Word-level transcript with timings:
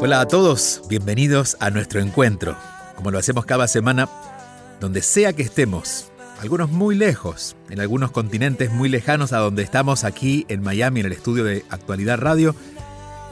Hola 0.00 0.22
a 0.22 0.26
todos, 0.26 0.80
bienvenidos 0.88 1.58
a 1.60 1.68
nuestro 1.68 2.00
encuentro, 2.00 2.56
como 2.96 3.10
lo 3.10 3.18
hacemos 3.18 3.44
cada 3.44 3.68
semana, 3.68 4.08
donde 4.80 5.02
sea 5.02 5.34
que 5.34 5.42
estemos, 5.42 6.10
algunos 6.40 6.70
muy 6.70 6.96
lejos, 6.96 7.56
en 7.68 7.78
algunos 7.78 8.10
continentes 8.10 8.72
muy 8.72 8.88
lejanos 8.88 9.34
a 9.34 9.38
donde 9.38 9.62
estamos 9.62 10.04
aquí 10.04 10.46
en 10.48 10.62
Miami, 10.62 11.00
en 11.00 11.06
el 11.06 11.12
estudio 11.12 11.44
de 11.44 11.62
Actualidad 11.68 12.18
Radio, 12.18 12.54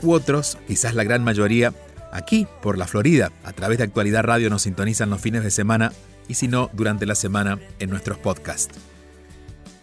u 0.03 0.12
otros, 0.12 0.59
quizás 0.67 0.95
la 0.95 1.05
gran 1.05 1.25
mayoría, 1.25 1.73
aquí 2.12 2.47
por 2.61 2.77
la 2.77 2.87
Florida, 2.87 3.33
a 3.45 3.55
través 3.55 3.79
de 3.79 3.85
Actualidad 3.85 4.25
Radio 4.25 4.51
nos 4.51 4.62
sintonizan 4.62 5.09
los 5.09 5.23
fines 5.23 5.45
de 5.45 5.51
semana 5.51 5.93
y 6.29 6.35
si 6.35 6.47
no, 6.47 6.69
durante 6.75 7.07
la 7.07 7.15
semana 7.15 7.59
en 7.79 7.89
nuestros 7.89 8.19
podcasts. 8.19 8.75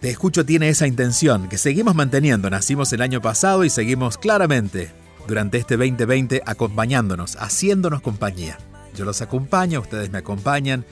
Te 0.00 0.10
escucho 0.10 0.44
tiene 0.44 0.68
esa 0.68 0.86
intención 0.86 1.48
que 1.48 1.56
seguimos 1.56 1.94
manteniendo, 1.94 2.50
nacimos 2.50 2.92
el 2.92 3.00
año 3.00 3.22
pasado 3.22 3.64
y 3.64 3.70
seguimos 3.70 4.18
claramente 4.18 4.90
durante 5.26 5.56
este 5.56 5.78
2020 5.78 6.42
acompañándonos, 6.44 7.36
haciéndonos 7.36 8.02
compañía. 8.02 8.58
Yo 8.94 9.06
los 9.06 9.22
acompaño, 9.22 9.80
ustedes 9.80 10.10
me 10.10 10.18
acompañan 10.18 10.84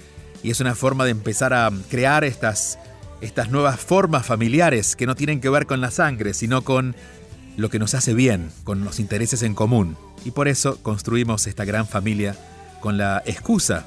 y 0.42 0.50
es 0.50 0.60
una 0.60 0.74
forma 0.74 1.04
de 1.04 1.10
empezar 1.10 1.52
a 1.52 1.70
crear 1.90 2.24
estas, 2.24 2.78
estas 3.20 3.50
nuevas 3.50 3.78
formas 3.78 4.24
familiares 4.24 4.96
que 4.96 5.06
no 5.06 5.14
tienen 5.14 5.40
que 5.40 5.50
ver 5.50 5.66
con 5.66 5.82
la 5.82 5.90
sangre, 5.90 6.32
sino 6.32 6.62
con 6.62 6.96
lo 7.58 7.68
que 7.68 7.78
nos 7.78 7.94
hace 7.94 8.14
bien, 8.14 8.50
con 8.64 8.84
los 8.84 9.00
intereses 9.00 9.42
en 9.42 9.54
común. 9.54 9.98
Y 10.24 10.30
por 10.30 10.48
eso 10.48 10.78
construimos 10.82 11.46
esta 11.46 11.66
gran 11.66 11.86
familia 11.86 12.36
con 12.80 12.96
la 12.96 13.22
excusa 13.26 13.86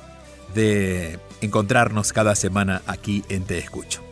de 0.54 1.20
encontrarnos 1.42 2.14
cada 2.14 2.36
semana 2.36 2.84
aquí 2.86 3.24
en 3.30 3.44
Te 3.44 3.58
Escucho. 3.58 4.07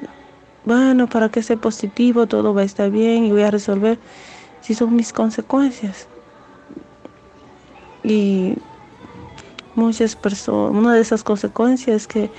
bueno, 0.66 1.07
para 1.07 1.29
que 1.29 1.44
sea 1.44 1.57
positivo, 1.57 2.28
todo 2.28 2.53
va 2.53 2.61
a 2.61 2.66
estar 2.66 2.89
bien 2.89 3.25
y 3.25 3.31
voy 3.31 3.44
a 3.44 3.51
resolver 3.51 3.97
si 4.61 4.73
son 4.73 4.95
mis 4.95 5.11
consecuencias. 5.11 6.07
Y 8.03 8.55
muchas 9.75 10.16
personas, 10.16 10.75
una 10.75 10.94
de 10.94 11.01
esas 11.01 11.23
consecuencias 11.23 11.95
es 11.95 12.07
que 12.07 12.29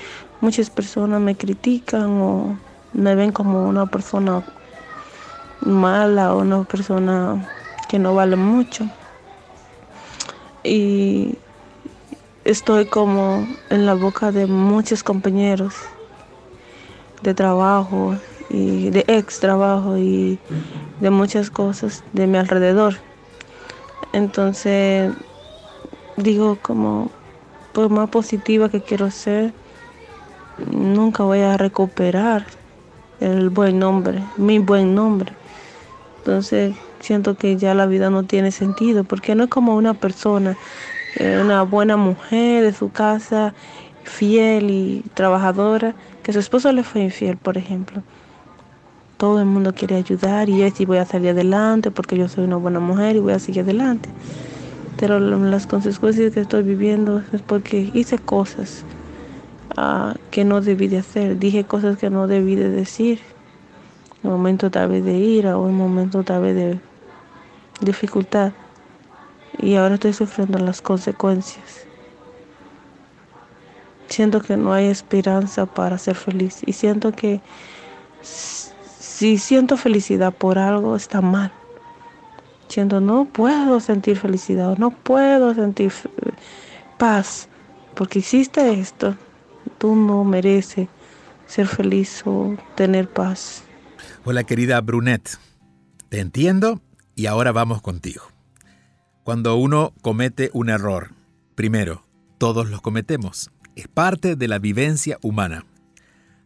muchas 0.41 0.71
personas 0.71 1.21
me 1.21 1.37
critican 1.37 2.21
o 2.21 2.57
me 2.93 3.15
ven 3.15 3.33
como 3.33 3.69
una 3.69 3.87
persona 3.87 4.43
mala 5.65 6.35
o 6.35 6.41
una 6.41 6.65
persona 6.65 7.49
que 7.89 7.99
no 7.99 8.15
vale 8.15 8.37
mucho. 8.37 8.87
Y 10.63 11.37
estoy 12.45 12.87
como 12.87 13.47
en 13.71 13.87
la 13.87 13.95
boca 13.95 14.33
de 14.33 14.47
muchos 14.47 15.03
compañeros 15.03 15.75
de 17.23 17.35
trabajo 17.35 18.17
y 18.51 18.91
de 18.91 19.05
ex 19.09 19.41
trabajo 19.41 19.97
y 19.97 20.39
de 21.01 21.11
muchas 21.11 21.51
cosas 21.51 22.05
de 22.13 22.27
mi 22.27 22.39
alrededor. 22.39 22.97
Entonces 24.13 25.13
digo 26.17 26.59
como 26.61 27.11
por 27.73 27.89
más 27.91 28.09
positiva 28.11 28.69
que 28.69 28.81
quiero 28.81 29.11
ser, 29.11 29.53
nunca 30.71 31.25
voy 31.25 31.41
a 31.41 31.57
recuperar 31.57 32.47
el 33.21 33.51
buen 33.51 33.79
nombre, 33.79 34.23
mi 34.37 34.59
buen 34.59 34.95
nombre. 34.95 35.33
Entonces 36.25 36.75
siento 37.01 37.37
que 37.37 37.59
ya 37.59 37.75
la 37.75 37.85
vida 37.85 38.09
no 38.09 38.23
tiene 38.23 38.51
sentido, 38.51 39.05
porque 39.05 39.35
no 39.35 39.45
es 39.45 39.51
como 39.51 39.77
una 39.77 39.93
persona, 39.93 40.57
eh, 41.17 41.39
una 41.39 41.65
buena 41.65 41.99
mujer 41.99 42.63
de 42.65 42.73
su 42.73 42.91
casa, 42.91 43.53
fiel 44.05 44.71
y 44.71 45.05
trabajadora, 45.13 45.95
que 46.23 46.33
su 46.33 46.39
esposo 46.39 46.73
le 46.73 46.83
fue 46.83 47.03
infiel, 47.03 47.37
por 47.37 47.59
ejemplo. 47.59 48.03
Todo 49.19 49.39
el 49.39 49.45
mundo 49.45 49.75
quiere 49.75 49.97
ayudar 49.97 50.49
y 50.49 50.61
yo 50.61 50.71
sí 50.71 50.87
voy 50.87 50.97
a 50.97 51.05
salir 51.05 51.29
adelante 51.29 51.91
porque 51.91 52.17
yo 52.17 52.27
soy 52.27 52.45
una 52.45 52.57
buena 52.57 52.81
mujer 52.81 53.17
y 53.17 53.19
voy 53.19 53.35
a 53.35 53.39
seguir 53.39 53.61
adelante. 53.61 54.09
Pero 54.97 55.21
las 55.21 55.67
consecuencias 55.67 56.33
que 56.33 56.41
estoy 56.41 56.63
viviendo 56.63 57.23
es 57.35 57.43
porque 57.43 57.91
hice 57.93 58.17
cosas 58.17 58.83
uh, 59.77 60.15
que 60.31 60.45
no 60.47 60.63
debí 60.63 60.89
de 60.89 60.99
hacer, 60.99 61.39
dije 61.39 61.65
cosas 61.65 61.99
que 61.99 62.09
no 62.09 62.27
debí 62.29 62.55
de 62.55 62.71
decir. 62.71 63.34
Un 64.25 64.31
momento 64.31 64.71
tal 64.71 64.89
vez 64.89 65.05
de 65.05 65.13
ira 65.13 65.57
o 65.57 65.63
un 65.63 65.77
momento 65.77 66.25
tal 66.25 66.43
vez 66.43 66.57
de 66.57 66.81
dificultad. 67.81 68.53
Y 69.59 69.77
ahora 69.77 69.95
estoy 69.95 70.13
sufriendo 70.13 70.59
las 70.59 70.83
consecuencias. 70.83 71.87
Siento 74.09 74.41
que 74.41 74.57
no 74.57 74.73
hay 74.73 74.87
esperanza 74.87 75.67
para 75.67 75.99
ser 75.99 76.17
feliz 76.17 76.63
y 76.67 76.73
siento 76.73 77.13
que 77.13 77.41
si 78.23 79.39
siento 79.39 79.77
felicidad 79.77 80.33
por 80.33 80.59
algo 80.59 80.97
está 80.97 81.21
mal. 81.21 81.53
Siento 82.69 83.01
no 83.01 83.27
puedo 83.27 83.79
sentir 83.79 84.17
felicidad, 84.17 84.79
no 84.79 84.91
puedo 84.91 85.55
sentir 85.55 85.93
paz 86.99 87.49
porque 87.95 88.21
hiciste 88.21 88.73
esto. 88.81 89.15
Tú 89.79 89.95
no 89.95 90.25
mereces 90.25 90.89
ser 91.47 91.67
feliz 91.67 92.23
o 92.25 92.57
tener 92.75 93.09
paz. 93.09 93.65
Hola 94.27 94.45
querida 94.45 94.81
Brunet, 94.81 95.39
te 96.09 96.21
entiendo 96.21 96.81
y 97.15 97.27
ahora 97.27 97.53
vamos 97.53 97.83
contigo. 97.83 98.23
Cuando 99.23 99.57
uno 99.57 99.93
comete 100.01 100.51
un 100.53 100.71
error, 100.71 101.11
Primero, 101.55 102.05
todos 102.39 102.69
los 102.69 102.81
cometemos. 102.81 103.51
Es 103.77 103.87
parte 103.87 104.35
de 104.35 104.49
la 104.49 104.59
vivencia 104.59 105.19
humana. 105.23 105.65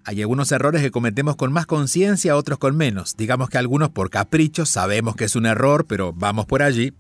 Hay 0.05 0.21
algunos 0.21 0.53
errores 0.53 0.83
que 0.83 0.91
cometemos 0.91 1.37
con 1.37 1.53
más 1.53 1.67
conciencia, 1.67 2.37
otros 2.37 2.59
con 2.59 2.77
menos. 2.77 3.17
Digamos 3.17 3.49
que 3.49 3.59
algunos 3.59 3.91
por 3.91 4.11
capricho 4.11 4.67
sabemos 4.67 5.17
que 5.17 5.25
es 5.25 5.37
un 5.37 5.47
error, 5.47 5.87
pero 5.87 6.13
vamos 6.13 6.47
por 6.47 6.63
allí. 6.63 6.93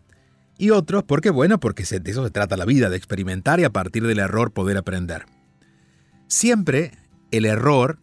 Y 0.56 0.70
otros 0.70 1.04
porque, 1.04 1.30
bueno, 1.30 1.60
porque 1.60 1.84
de 1.84 2.10
eso 2.10 2.25
se 2.25 2.30
trata 2.30 2.56
la 2.56 2.64
vida, 2.64 2.88
de 2.88 2.96
experimentar 2.96 3.60
y 3.60 3.64
a 3.64 3.70
partir 3.70 4.06
del 4.06 4.19
error 4.19 4.52
poder 4.52 4.76
aprender. 4.76 5.26
Siempre 6.26 6.92
el 7.30 7.44
error, 7.44 7.98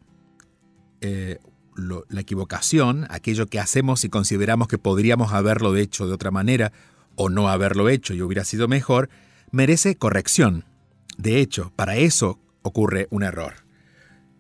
eh, 1.02 1.40
la 1.76 2.22
equivocación, 2.22 3.06
aquello 3.10 3.48
que 3.48 3.60
hacemos 3.60 4.04
y 4.04 4.10
consideramos 4.10 4.68
que 4.68 4.78
podríamos 4.78 5.34
haberlo 5.34 5.76
hecho 5.76 6.08
de 6.08 6.14
otra 6.14 6.32
manera 6.32 6.72
o 7.16 7.30
no 7.30 7.50
haberlo 7.50 7.90
hecho 7.90 8.14
y 8.14 8.22
hubiera 8.22 8.44
sido 8.44 8.68
mejor, 8.68 9.10
merece 9.52 9.96
corrección. 9.96 10.66
De 11.18 11.40
hecho, 11.40 11.72
para 11.76 11.98
eso 11.98 12.40
ocurre 12.62 13.08
un 13.10 13.24
error. 13.24 13.54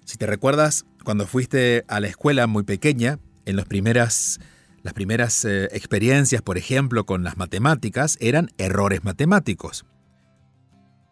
Si 0.06 0.18
te 0.18 0.26
recuerdas, 0.26 0.86
cuando 1.04 1.26
fuiste 1.26 1.86
a 1.88 2.00
la 2.00 2.08
escuela 2.08 2.48
muy 2.48 2.64
pequeña, 2.64 3.20
en 3.46 3.56
las 3.56 3.66
primeras, 3.66 4.40
las 4.84 4.94
primeras 4.94 5.46
eh, 5.46 5.66
experiencias, 5.72 6.42
por 6.42 6.58
ejemplo, 6.58 7.06
con 7.06 7.24
las 7.24 7.38
matemáticas, 7.38 8.18
eran 8.20 8.52
errores 8.58 9.04
matemáticos. 9.04 9.86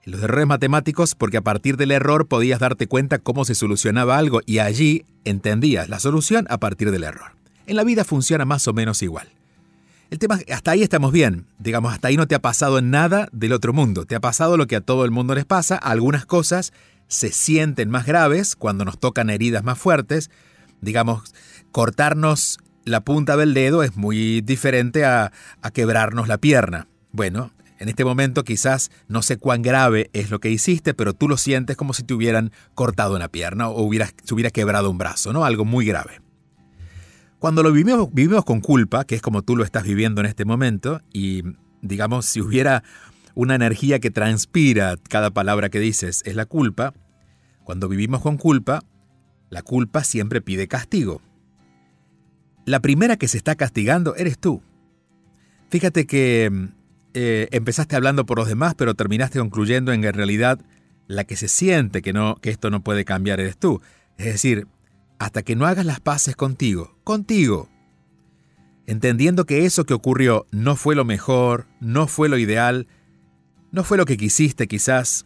Los 0.06 0.22
errores 0.22 0.48
matemáticos 0.48 1.16
porque 1.16 1.38
a 1.38 1.42
partir 1.42 1.78
del 1.78 1.92
error 1.92 2.28
podías 2.28 2.60
darte 2.60 2.88
cuenta 2.88 3.20
cómo 3.20 3.46
se 3.46 3.56
solucionaba 3.56 4.18
algo 4.18 4.42
y 4.46 4.60
allí 4.60 5.06
entendías 5.24 5.88
la 5.88 6.00
solución 6.00 6.46
a 6.50 6.58
partir 6.58 6.92
del 6.92 7.06
error. 7.06 7.32
En 7.68 7.78
la 7.78 7.86
vida 7.86 8.04
funciona 8.04 8.44
más 8.44 8.68
o 8.68 8.74
menos 8.74 9.02
igual. 9.02 9.30
El 10.10 10.20
tema, 10.20 10.40
hasta 10.54 10.72
ahí 10.72 10.84
estamos 10.84 11.14
bien. 11.14 11.48
Digamos, 11.58 11.94
hasta 11.94 12.10
ahí 12.10 12.18
no 12.18 12.28
te 12.28 12.36
ha 12.36 12.42
pasado 12.42 12.82
nada 12.82 13.30
del 13.32 13.54
otro 13.54 13.72
mundo. 13.72 14.06
Te 14.06 14.16
ha 14.16 14.20
pasado 14.20 14.58
lo 14.58 14.68
que 14.68 14.76
a 14.76 14.82
todo 14.82 15.06
el 15.06 15.12
mundo 15.12 15.34
les 15.36 15.46
pasa. 15.46 15.78
Algunas 15.78 16.26
cosas 16.26 16.74
se 17.08 17.32
sienten 17.32 17.90
más 17.90 18.06
graves 18.06 18.56
cuando 18.56 18.84
nos 18.84 19.00
tocan 19.00 19.30
heridas 19.30 19.64
más 19.64 19.80
fuertes. 19.80 20.30
Digamos, 20.82 21.34
cortarnos 21.72 22.60
la 22.84 23.00
punta 23.00 23.38
del 23.38 23.54
dedo 23.54 23.84
es 23.84 23.96
muy 23.96 24.42
diferente 24.42 25.06
a, 25.06 25.32
a 25.62 25.72
quebrarnos 25.72 26.28
la 26.28 26.38
pierna. 26.38 26.88
Bueno, 27.12 27.52
en 27.84 27.90
este 27.90 28.06
momento 28.06 28.46
quizás 28.46 28.92
no 29.10 29.22
sé 29.22 29.36
cuán 29.36 29.62
grave 29.62 30.10
es 30.14 30.32
lo 30.32 30.40
que 30.40 30.50
hiciste, 30.50 30.94
pero 30.94 31.14
tú 31.14 31.28
lo 31.28 31.36
sientes 31.36 31.76
como 31.76 31.94
si 31.94 32.04
te 32.04 32.14
hubieran 32.14 32.54
cortado 32.76 33.18
una 33.18 33.28
pierna 33.28 33.68
o 33.68 33.84
hubieras, 33.84 34.14
se 34.24 34.34
hubiera 34.34 34.52
quebrado 34.52 34.90
un 34.90 34.98
brazo, 34.98 35.34
¿no? 35.34 35.44
Algo 35.44 35.66
muy 35.66 35.86
grave. 35.86 36.22
Cuando 37.40 37.62
lo 37.62 37.74
vivimos, 37.74 38.08
vivimos 38.14 38.46
con 38.46 38.62
culpa, 38.62 39.04
que 39.04 39.16
es 39.16 39.22
como 39.22 39.42
tú 39.42 39.58
lo 39.58 39.66
estás 39.66 39.84
viviendo 39.84 40.22
en 40.22 40.28
este 40.28 40.46
momento, 40.46 41.02
y 41.12 41.44
digamos, 41.82 42.26
si 42.26 42.40
hubiera 42.40 42.86
una 43.36 43.56
energía 43.56 44.00
que 44.00 44.12
transpira 44.12 44.96
cada 45.10 45.32
palabra 45.32 45.68
que 45.68 45.82
dices, 45.82 46.22
es 46.24 46.36
la 46.36 46.46
culpa, 46.46 46.94
cuando 47.66 47.90
vivimos 47.90 48.22
con 48.22 48.38
culpa, 48.38 48.82
la 49.50 49.62
culpa 49.62 50.06
siempre 50.06 50.40
pide 50.40 50.70
castigo. 50.70 51.22
La 52.66 52.80
primera 52.80 53.18
que 53.18 53.28
se 53.28 53.36
está 53.36 53.56
castigando 53.56 54.16
eres 54.16 54.40
tú. 54.40 54.64
Fíjate 55.70 56.08
que 56.08 56.70
eh, 57.14 57.48
empezaste 57.52 57.96
hablando 57.96 58.26
por 58.26 58.38
los 58.38 58.48
demás, 58.48 58.76
pero 58.76 58.96
terminaste 58.96 59.40
concluyendo 59.40 59.92
en 59.94 60.02
que 60.02 60.08
en 60.08 60.14
realidad 60.14 60.60
la 61.08 61.24
que 61.26 61.36
se 61.36 61.48
siente 61.48 62.02
que, 62.02 62.14
no, 62.14 62.36
que 62.36 62.50
esto 62.50 62.70
no 62.70 62.84
puede 62.84 63.06
cambiar 63.06 63.40
eres 63.40 63.58
tú. 63.58 63.82
Es 64.18 64.26
decir, 64.26 64.68
hasta 65.20 65.44
que 65.44 65.56
no 65.56 65.66
hagas 65.66 65.86
las 65.86 66.00
paces 66.00 66.36
contigo, 66.36 66.98
contigo. 67.04 67.70
Entendiendo 68.86 69.46
que 69.46 69.66
eso 69.66 69.86
que 69.86 69.94
ocurrió 69.94 70.46
no 70.52 70.76
fue 70.76 70.96
lo 70.96 71.06
mejor, 71.06 71.68
no 71.80 72.08
fue 72.08 72.30
lo 72.30 72.38
ideal, 72.38 72.88
no 73.72 73.84
fue 73.84 73.98
lo 73.98 74.06
que 74.06 74.18
quisiste 74.18 74.68
quizás, 74.68 75.26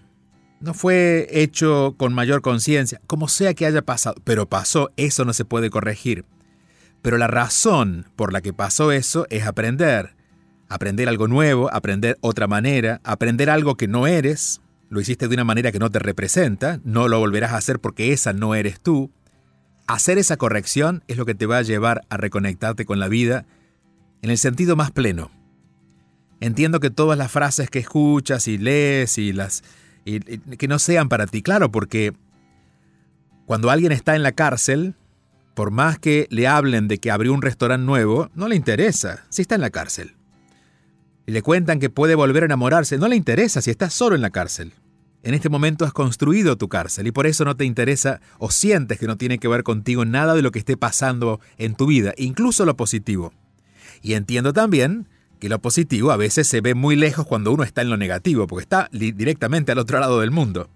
no 0.60 0.74
fue 0.74 1.28
hecho 1.32 1.96
con 1.98 2.14
mayor 2.14 2.42
conciencia, 2.42 3.02
como 3.08 3.28
sea 3.28 3.54
que 3.54 3.66
haya 3.66 3.82
pasado, 3.82 4.16
pero 4.24 4.48
pasó, 4.48 4.90
eso 4.98 5.26
no 5.26 5.34
se 5.34 5.46
puede 5.46 5.70
corregir. 5.70 6.26
Pero 7.02 7.18
la 7.18 7.28
razón 7.28 8.08
por 8.16 8.34
la 8.34 8.42
que 8.42 8.54
pasó 8.54 8.92
eso 8.92 9.28
es 9.30 9.46
aprender. 9.46 10.17
Aprender 10.70 11.08
algo 11.08 11.28
nuevo, 11.28 11.74
aprender 11.74 12.18
otra 12.22 12.48
manera, 12.48 13.00
aprender 13.04 13.50
algo 13.50 13.76
que 13.76 13.88
no 13.88 14.08
eres, 14.08 14.62
lo 14.90 15.02
hiciste 15.02 15.28
de 15.28 15.34
una 15.34 15.44
manera 15.44 15.72
que 15.72 15.80
no 15.80 15.90
te 15.90 16.00
representa, 16.00 16.80
no 16.84 17.08
lo 17.08 17.20
volverás 17.20 17.54
a 17.54 17.58
hacer 17.58 17.80
porque 17.80 18.14
esa 18.14 18.34
no 18.34 18.56
eres 18.56 18.80
tú. 18.80 19.12
Hacer 19.88 20.18
esa 20.18 20.38
corrección 20.38 21.04
es 21.08 21.18
lo 21.18 21.26
que 21.26 21.36
te 21.36 21.46
va 21.46 21.60
a 21.60 21.62
llevar 21.62 22.02
a 22.10 22.18
reconectarte 22.18 22.86
con 22.86 23.00
la 23.00 23.08
vida 23.08 23.46
en 24.22 24.30
el 24.30 24.38
sentido 24.38 24.76
más 24.76 24.92
pleno. 24.92 25.32
Entiendo 26.40 26.80
que 26.80 26.90
todas 26.90 27.18
las 27.18 27.32
frases 27.32 27.70
que 27.70 27.80
escuchas 27.80 28.48
y 28.48 28.58
lees 28.58 29.18
y 29.18 29.34
las 29.34 29.64
que 30.06 30.68
no 30.68 30.80
sean 30.80 31.10
para 31.10 31.28
ti, 31.28 31.42
claro, 31.42 31.72
porque 31.72 32.14
cuando 33.46 33.72
alguien 33.72 33.94
está 33.94 34.16
en 34.16 34.24
la 34.24 34.34
cárcel, 34.34 34.96
por 35.54 35.72
más 35.72 36.00
que 36.00 36.28
le 36.30 36.48
hablen 36.48 36.88
de 36.88 36.98
que 36.98 37.12
abrió 37.12 37.34
un 37.34 37.42
restaurante 37.42 37.86
nuevo, 37.86 38.30
no 38.36 38.48
le 38.48 38.56
interesa 38.56 39.26
si 39.30 39.42
está 39.42 39.56
en 39.56 39.62
la 39.62 39.70
cárcel. 39.70 40.17
Y 41.28 41.34
le 41.34 41.42
cuentan 41.42 41.80
que 41.80 41.90
puede 41.90 42.16
volver 42.16 42.44
a 42.44 42.46
enamorarse, 42.46 42.98
no 42.98 43.10
le 43.10 43.18
interesa 43.18 43.62
si 43.62 43.70
está 43.70 43.90
solo 43.90 44.16
en 44.16 44.22
la 44.22 44.30
cárcel. 44.30 44.74
En 45.24 45.34
este 45.34 45.50
momento 45.50 45.84
has 45.84 45.92
construido 45.92 46.58
tu 46.58 46.70
cárcel 46.70 47.06
y 47.06 47.12
por 47.12 47.28
eso 47.28 47.44
no 47.44 47.58
te 47.58 47.66
interesa 47.66 48.22
o 48.40 48.50
sientes 48.50 48.98
que 48.98 49.08
no 49.08 49.18
tiene 49.18 49.38
que 49.38 49.50
ver 49.50 49.64
contigo 49.64 50.06
nada 50.06 50.36
de 50.36 50.42
lo 50.42 50.52
que 50.52 50.60
esté 50.60 50.78
pasando 50.78 51.42
en 51.58 51.76
tu 51.76 51.86
vida, 51.86 52.14
incluso 52.16 52.64
lo 52.64 52.78
positivo. 52.78 53.34
Y 54.02 54.14
entiendo 54.14 54.54
también 54.54 55.10
que 55.42 55.50
lo 55.50 55.62
positivo 55.62 56.12
a 56.12 56.18
veces 56.18 56.48
se 56.48 56.62
ve 56.62 56.76
muy 56.76 56.96
lejos 56.96 57.28
cuando 57.28 57.52
uno 57.52 57.64
está 57.64 57.82
en 57.82 57.90
lo 57.90 57.98
negativo, 57.98 58.48
porque 58.48 58.64
está 58.64 58.88
directamente 58.94 59.74
al 59.74 59.80
otro 59.80 60.00
lado 60.00 60.22
del 60.22 60.32
mundo. 60.32 60.70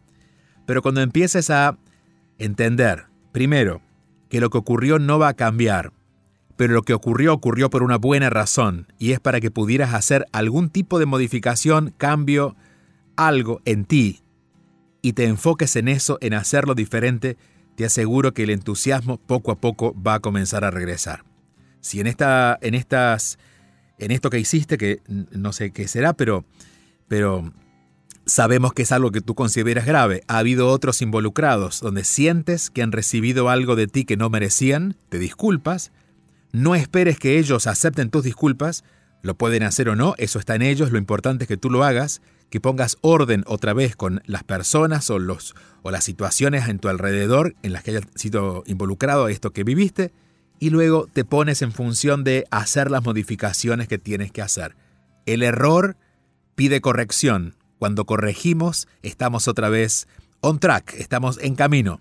Pero 0.66 0.82
cuando 0.82 1.00
empieces 1.00 1.50
a 1.50 1.78
entender, 2.40 3.06
primero, 3.32 3.82
que 4.28 4.42
lo 4.42 4.50
que 4.50 4.58
ocurrió 4.58 5.00
no 5.00 5.18
va 5.18 5.30
a 5.30 5.34
cambiar, 5.34 5.94
pero 6.62 6.76
lo 6.76 6.84
que 6.84 6.94
ocurrió 6.94 7.34
ocurrió 7.34 7.72
por 7.72 7.82
una 7.82 7.98
buena 7.98 8.30
razón, 8.30 8.86
y 9.00 9.14
es 9.14 9.20
para 9.20 9.42
que 9.42 9.50
pudieras 9.50 9.96
hacer 9.96 10.28
algún 10.32 10.70
tipo 10.70 11.00
de 11.00 11.08
modificación, 11.08 11.92
cambio, 11.98 12.56
algo 13.16 13.62
en 13.66 13.84
ti, 13.84 14.22
y 15.02 15.14
te 15.14 15.24
enfoques 15.24 15.76
en 15.76 15.88
eso, 15.88 16.20
en 16.22 16.36
hacerlo 16.36 16.76
diferente, 16.76 17.36
te 17.76 17.84
aseguro 17.84 18.36
que 18.36 18.44
el 18.44 18.52
entusiasmo 18.52 19.18
poco 19.18 19.52
a 19.52 19.60
poco 19.60 20.00
va 20.00 20.14
a 20.14 20.20
comenzar 20.20 20.64
a 20.64 20.70
regresar. 20.70 21.24
Si 21.80 22.00
en, 22.00 22.06
esta, 22.06 22.60
en, 22.62 22.76
estas, 22.76 23.40
en 23.98 24.12
esto 24.12 24.30
que 24.30 24.38
hiciste, 24.38 24.78
que 24.78 25.02
no 25.08 25.54
sé 25.54 25.72
qué 25.72 25.88
será, 25.88 26.14
pero, 26.14 26.46
pero 27.08 27.52
sabemos 28.28 28.74
que 28.74 28.84
es 28.84 28.92
algo 28.92 29.10
que 29.10 29.22
tú 29.22 29.34
consideras 29.34 29.88
grave, 29.88 30.22
ha 30.28 30.38
habido 30.38 30.68
otros 30.68 31.02
involucrados 31.02 31.80
donde 31.80 32.04
sientes 32.04 32.70
que 32.70 32.84
han 32.84 32.92
recibido 32.92 33.50
algo 33.50 33.76
de 33.76 33.88
ti 33.88 34.06
que 34.06 34.16
no 34.16 34.30
merecían, 34.30 34.96
te 35.10 35.18
disculpas, 35.18 35.92
no 36.52 36.76
esperes 36.76 37.18
que 37.18 37.40
ellos 37.40 37.68
acepten 37.68 38.10
tus 38.10 38.24
disculpas, 38.24 38.84
lo 39.22 39.36
pueden 39.36 39.64
hacer 39.64 39.90
o 39.90 39.96
no, 39.96 40.16
eso 40.18 40.40
está 40.40 40.56
en 40.56 40.62
ellos, 40.62 40.92
lo 40.92 40.98
importante 40.98 41.44
es 41.44 41.48
que 41.48 41.58
tú 41.58 41.70
lo 41.70 41.84
hagas, 41.84 42.22
que 42.50 42.60
pongas 42.60 42.98
orden 43.02 43.44
otra 43.48 43.74
vez 43.74 43.96
con 43.96 44.22
las 44.26 44.44
personas 44.44 45.10
o, 45.10 45.20
los, 45.20 45.56
o 45.84 45.92
las 45.92 46.04
situaciones 46.04 46.68
en 46.68 46.80
tu 46.80 46.90
alrededor 46.90 47.56
en 47.64 47.74
las 47.74 47.84
que 47.84 47.92
hayas 47.92 48.04
sido 48.16 48.64
involucrado 48.66 49.28
esto 49.30 49.52
que 49.52 49.64
viviste, 49.64 50.12
y 50.60 50.70
luego 50.70 51.08
te 51.12 51.26
pones 51.26 51.64
en 51.64 51.72
función 51.72 52.24
de 52.24 52.46
hacer 52.52 52.92
las 52.92 53.04
modificaciones 53.04 53.88
que 53.88 53.98
tienes 53.98 54.32
que 54.32 54.44
hacer. 54.44 54.76
El 55.26 55.42
error 55.42 55.98
pide 56.56 56.82
corrección. 56.82 57.56
Cuando 57.80 58.06
corregimos, 58.06 58.88
estamos 59.02 59.48
otra 59.48 59.70
vez 59.70 60.08
on 60.42 60.60
track, 60.60 60.94
estamos 61.00 61.40
en 61.42 61.56
camino. 61.56 62.00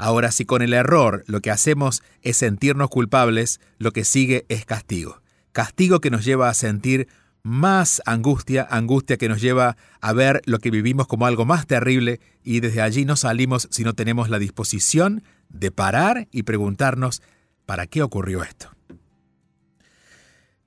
Ahora, 0.00 0.32
si 0.32 0.46
con 0.46 0.62
el 0.62 0.72
error 0.72 1.24
lo 1.26 1.42
que 1.42 1.50
hacemos 1.50 2.02
es 2.22 2.38
sentirnos 2.38 2.88
culpables, 2.88 3.60
lo 3.76 3.92
que 3.92 4.04
sigue 4.06 4.46
es 4.48 4.64
castigo. 4.64 5.20
Castigo 5.52 6.00
que 6.00 6.10
nos 6.10 6.24
lleva 6.24 6.48
a 6.48 6.54
sentir 6.54 7.06
más 7.42 8.00
angustia, 8.06 8.66
angustia 8.70 9.18
que 9.18 9.28
nos 9.28 9.42
lleva 9.42 9.76
a 10.00 10.12
ver 10.14 10.40
lo 10.46 10.58
que 10.58 10.70
vivimos 10.70 11.06
como 11.06 11.26
algo 11.26 11.44
más 11.44 11.66
terrible 11.66 12.18
y 12.42 12.60
desde 12.60 12.80
allí 12.80 13.04
no 13.04 13.14
salimos 13.14 13.68
si 13.70 13.84
no 13.84 13.92
tenemos 13.92 14.30
la 14.30 14.38
disposición 14.38 15.22
de 15.50 15.70
parar 15.70 16.28
y 16.32 16.44
preguntarnos, 16.44 17.20
¿para 17.66 17.86
qué 17.86 18.02
ocurrió 18.02 18.42
esto? 18.42 18.70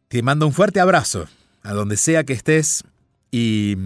Te 0.10 0.22
mando 0.22 0.46
un 0.46 0.54
fuerte 0.54 0.80
abrazo 0.80 1.28
a 1.64 1.74
donde 1.74 1.98
sea 1.98 2.24
que 2.24 2.34
estés 2.34 2.84
y 3.32 3.78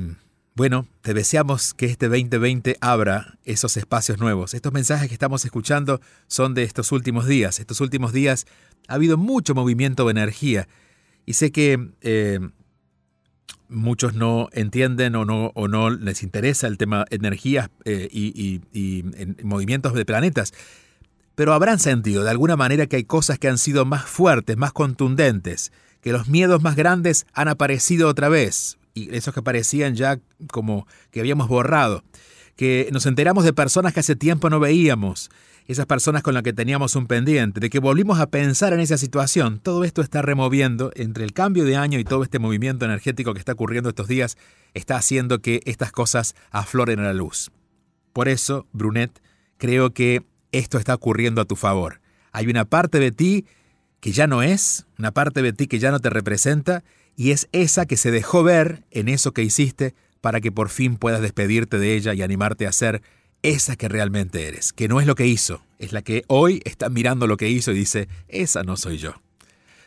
bueno, 0.58 0.88
te 1.02 1.14
deseamos 1.14 1.76
que 1.76 1.86
este 1.86 2.08
2020 2.08 2.78
abra 2.82 3.38
esos 3.46 3.78
espacios 3.78 4.18
nuevos. 4.18 4.56
Estos 4.56 4.74
mensajes 4.74 5.08
que 5.08 5.14
estamos 5.14 5.46
escuchando 5.46 6.02
son 6.26 6.56
de 6.56 6.64
estos 6.64 6.92
últimos 6.92 7.28
días. 7.28 7.60
Estos 7.60 7.80
últimos 7.80 8.12
días 8.12 8.48
ha 8.88 8.96
habido 8.96 9.18
mucho 9.18 9.54
movimiento 9.54 10.06
de 10.06 10.12
energía 10.12 10.68
y 11.28 11.34
sé 11.34 11.52
que 11.52 11.92
eh, 12.02 12.40
muchos 13.70 14.16
no 14.16 14.50
entienden 14.52 15.16
o 15.16 15.26
no, 15.26 15.52
o 15.54 15.68
no 15.68 15.92
les 15.92 16.24
interesa 16.24 16.66
el 16.66 16.80
tema 16.80 17.06
energías 17.12 17.70
eh, 17.86 18.10
y, 18.12 19.04
movimientos 19.44 19.94
de 19.94 20.06
planetas, 20.06 20.56
pero 21.36 21.54
habrán 21.54 21.78
sentido 21.78 22.24
de 22.24 22.32
alguna 22.32 22.56
manera 22.56 22.88
que 22.88 22.96
hay 22.96 23.04
cosas 23.04 23.38
que 23.38 23.48
han 23.48 23.60
sido 23.60 23.86
más 23.86 24.06
fuertes, 24.06 24.58
más 24.58 24.74
contundentes, 24.74 25.72
que 26.02 26.14
los 26.14 26.28
miedos 26.28 26.64
más 26.64 26.76
grandes 26.76 27.28
han 27.34 27.48
aparecido 27.48 28.10
otra 28.10 28.28
vez 28.28 28.77
y 28.98 29.16
esos 29.16 29.34
que 29.34 29.42
parecían 29.42 29.96
ya 29.96 30.20
como 30.52 30.88
que 31.12 31.20
habíamos 31.20 31.48
borrado, 31.48 32.04
que 32.56 32.90
nos 32.92 33.06
enteramos 33.06 33.44
de 33.44 33.54
personas 33.54 33.94
que 33.94 34.00
hace 34.00 34.16
tiempo 34.16 34.50
no 34.50 34.60
veíamos, 34.60 35.30
esas 35.68 35.86
personas 35.86 36.24
con 36.24 36.34
las 36.34 36.44
que 36.44 36.54
teníamos 36.54 36.96
un 36.96 37.08
pendiente, 37.08 37.60
de 37.60 37.70
que 37.70 37.80
volvimos 37.80 38.20
a 38.20 38.28
pensar 38.28 38.74
en 38.74 38.80
esa 38.80 38.98
situación. 38.98 39.60
Todo 39.60 39.84
esto 39.84 40.02
está 40.02 40.22
removiendo 40.22 40.92
entre 40.96 41.26
el 41.26 41.34
cambio 41.34 41.66
de 41.66 41.76
año 41.76 42.00
y 42.00 42.06
todo 42.06 42.24
este 42.24 42.40
movimiento 42.40 42.86
energético 42.86 43.34
que 43.34 43.40
está 43.40 43.52
ocurriendo 43.52 43.90
estos 43.90 44.08
días, 44.08 44.38
está 44.74 44.96
haciendo 44.96 45.40
que 45.40 45.60
estas 45.66 45.92
cosas 45.92 46.36
afloren 46.52 47.00
a 47.00 47.04
la 47.04 47.14
luz. 47.14 47.52
Por 48.14 48.30
eso, 48.30 48.66
Brunet, 48.72 49.22
creo 49.58 49.94
que 49.94 50.24
esto 50.54 50.78
está 50.78 50.96
ocurriendo 50.96 51.42
a 51.42 51.46
tu 51.46 51.58
favor. 51.58 52.00
Hay 52.32 52.48
una 52.48 52.66
parte 52.66 53.00
de 53.00 53.12
ti 53.12 53.46
que 54.00 54.12
ya 54.12 54.28
no 54.28 54.44
es, 54.44 54.86
una 54.98 55.12
parte 55.12 55.42
de 55.42 55.54
ti 55.54 55.68
que 55.68 55.80
ya 55.80 55.92
no 55.92 56.00
te 56.00 56.10
representa, 56.10 56.84
y 57.16 57.32
es 57.32 57.48
esa 57.52 57.86
que 57.86 57.98
se 57.98 58.12
dejó 58.12 58.44
ver 58.44 58.84
en 58.92 59.10
eso 59.10 59.34
que 59.34 59.44
hiciste 59.44 59.96
para 60.22 60.42
que 60.42 60.52
por 60.52 60.70
fin 60.70 60.98
puedas 60.98 61.22
despedirte 61.22 61.80
de 61.80 61.96
ella 61.96 62.14
y 62.14 62.22
animarte 62.22 62.68
a 62.68 62.72
ser 62.72 63.02
esa 63.44 63.76
que 63.76 63.88
realmente 63.88 64.48
eres, 64.48 64.74
que 64.74 64.88
no 64.88 65.00
es 65.00 65.08
lo 65.08 65.16
que 65.16 65.28
hizo, 65.28 65.62
es 65.80 65.94
la 65.94 66.02
que 66.02 66.24
hoy 66.28 66.62
está 66.66 66.90
mirando 66.90 67.28
lo 67.28 67.38
que 67.38 67.50
hizo 67.50 67.72
y 67.72 67.76
dice, 67.76 68.10
esa 68.28 68.64
no 68.64 68.78
soy 68.78 68.98
yo. 68.98 69.14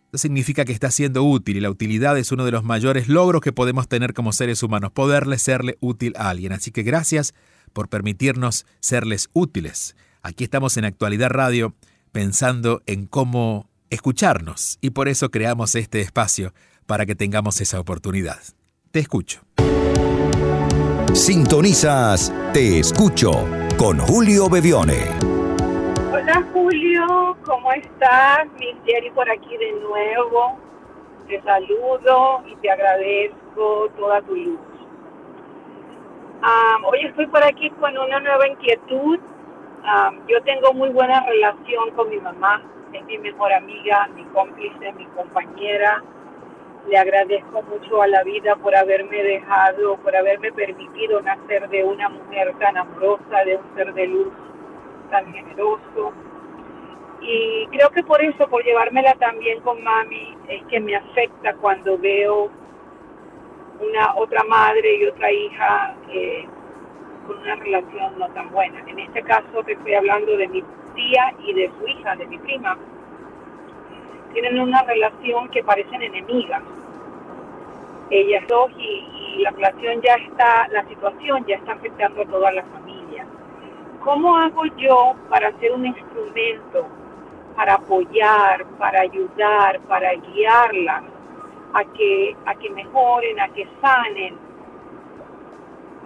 Esto 0.06 0.18
significa 0.18 0.66
que 0.66 0.74
está 0.74 0.92
siendo 0.92 1.24
útil 1.24 1.58
y 1.58 1.62
la 1.62 1.70
utilidad 1.70 2.18
es 2.18 2.32
uno 2.32 2.46
de 2.46 2.52
los 2.52 2.64
mayores 2.64 3.08
logros 3.08 3.42
que 3.42 3.52
podemos 3.52 3.88
tener 3.88 4.14
como 4.14 4.32
seres 4.32 4.64
humanos, 4.64 4.92
poderle 4.92 5.38
serle 5.38 5.78
útil 5.82 6.14
a 6.18 6.30
alguien. 6.30 6.54
Así 6.54 6.72
que 6.72 6.84
gracias 6.84 7.34
por 7.74 7.90
permitirnos 7.90 8.66
serles 8.80 9.30
útiles. 9.34 9.96
Aquí 10.22 10.44
estamos 10.44 10.78
en 10.78 10.86
Actualidad 10.86 11.30
Radio 11.30 11.76
pensando 12.12 12.82
en 12.86 13.06
cómo 13.06 13.70
escucharnos 13.89 14.77
y 14.82 14.91
por 14.91 15.08
eso 15.08 15.29
creamos 15.29 15.75
este 15.75 16.01
espacio 16.01 16.53
para 16.86 17.06
que 17.06 17.15
tengamos 17.15 17.62
esa 17.62 17.79
oportunidad. 17.79 18.39
Te 18.91 19.00
escucho. 19.00 19.41
Sintonizas 21.13 22.32
Te 22.53 22.79
escucho 22.79 23.32
con 23.77 23.98
Julio 24.00 24.50
Bevione. 24.50 25.06
Hola 26.12 26.46
Julio, 26.53 27.38
¿cómo 27.44 27.72
estás? 27.74 28.48
Mi 28.60 28.75
Jerry 28.86 29.12
por 29.12 29.29
aquí 29.29 29.58
de 29.58 29.72
nuevo. 29.82 30.58
Te 31.27 31.41
saludo 31.41 32.44
y 32.48 32.56
te 32.58 32.72
agradezco 32.72 33.89
toda 33.98 34.22
tu 34.22 34.36
luz. 34.36 34.60
hoy 36.86 37.06
estoy 37.06 37.27
por 37.27 37.44
aquí 37.44 37.70
con 37.72 37.98
una 37.98 38.20
nueva 38.20 38.48
inquietud. 38.48 39.20
yo 40.27 40.44
tengo 40.44 40.74
muy 40.74 40.89
buena 40.89 41.24
relación 41.25 41.91
con 41.96 42.10
mi 42.10 42.17
mamá, 42.17 42.62
es 42.98 43.06
mi 43.06 43.18
mejor 43.18 43.54
amiga, 43.54 44.08
mi 44.16 44.24
cómplice, 44.25 44.94
mi 44.94 45.06
compañera 45.08 46.04
le 46.88 46.98
agradezco 46.98 47.62
mucho 47.63 48.01
a 48.01 48.08
la 48.08 48.24
vida 48.24 48.56
por 48.56 48.75
haberme 48.75 49.22
dejado, 49.22 49.98
por 49.98 50.16
haberme 50.16 50.51
permitido 50.54 51.22
nacer 51.22 51.68
de 51.70 51.84
una 51.84 52.10
mujer 52.10 52.54
tan 52.60 52.77
amorosa, 52.77 53.44
de 53.46 53.58
un 53.58 53.75
ser 53.75 53.94
de 53.94 54.08
luz 54.08 54.34
tan 55.12 55.32
generoso. 55.34 56.13
Y 57.20 57.68
creo 57.68 57.89
que 57.89 58.04
por 58.04 58.22
eso, 58.22 58.48
por 58.48 58.63
llevármela 58.63 59.13
también 59.16 59.60
con 59.62 59.84
mami, 59.84 60.38
es 60.48 60.63
que 60.66 60.80
me 60.80 60.96
afecta 60.96 61.56
cuando 61.56 61.98
veo 61.98 62.50
una 63.80 64.16
otra 64.16 64.44
madre 64.46 64.96
y 64.96 65.06
otra 65.06 65.32
hija 65.32 65.96
eh, 66.10 66.48
con 67.25 67.38
una 67.39 67.56
relación 67.56 68.18
no 68.18 68.30
tan 68.30 68.50
buena. 68.51 68.82
En 68.88 69.00
este 69.00 69.24
caso 69.24 69.63
te 69.66 69.74
estoy 69.74 69.94
hablando 69.96 70.38
de 70.38 70.48
mi 70.48 70.63
tía 70.98 71.34
y 71.46 71.54
de 71.54 71.72
su 71.80 71.88
hija, 71.88 72.18
de 72.18 72.27
mi 72.27 72.38
prima 72.39 72.77
tienen 74.34 74.60
una 74.60 74.84
relación 74.84 75.50
que 75.50 75.63
parecen 75.63 76.00
enemigas. 76.01 76.62
Ellas 78.12 78.44
dos 78.48 78.72
y, 78.77 79.42
la 79.42 79.50
relación 79.50 80.01
ya 80.01 80.13
está, 80.13 80.68
la 80.70 80.84
situación 80.88 81.44
ya 81.46 81.56
está 81.56 81.74
afectando 81.74 82.22
a 82.22 82.25
toda 82.25 82.51
la 82.51 82.63
familia. 82.63 83.25
¿Cómo 84.04 84.38
hago 84.38 84.66
yo 84.77 85.16
para 85.30 85.51
ser 85.60 85.74
un 85.74 85.88
instrumento, 85.88 86.88
para 87.56 87.75
apoyar, 87.75 88.66
para 88.77 89.01
ayudar, 89.01 89.80
para 89.88 90.13
guiarlas 90.13 91.04
a 91.74 91.84
que, 91.84 92.36
a 92.46 92.54
que 92.56 92.70
mejoren, 92.70 93.39
a 93.39 93.48
que 93.50 93.68
sanen, 93.82 94.36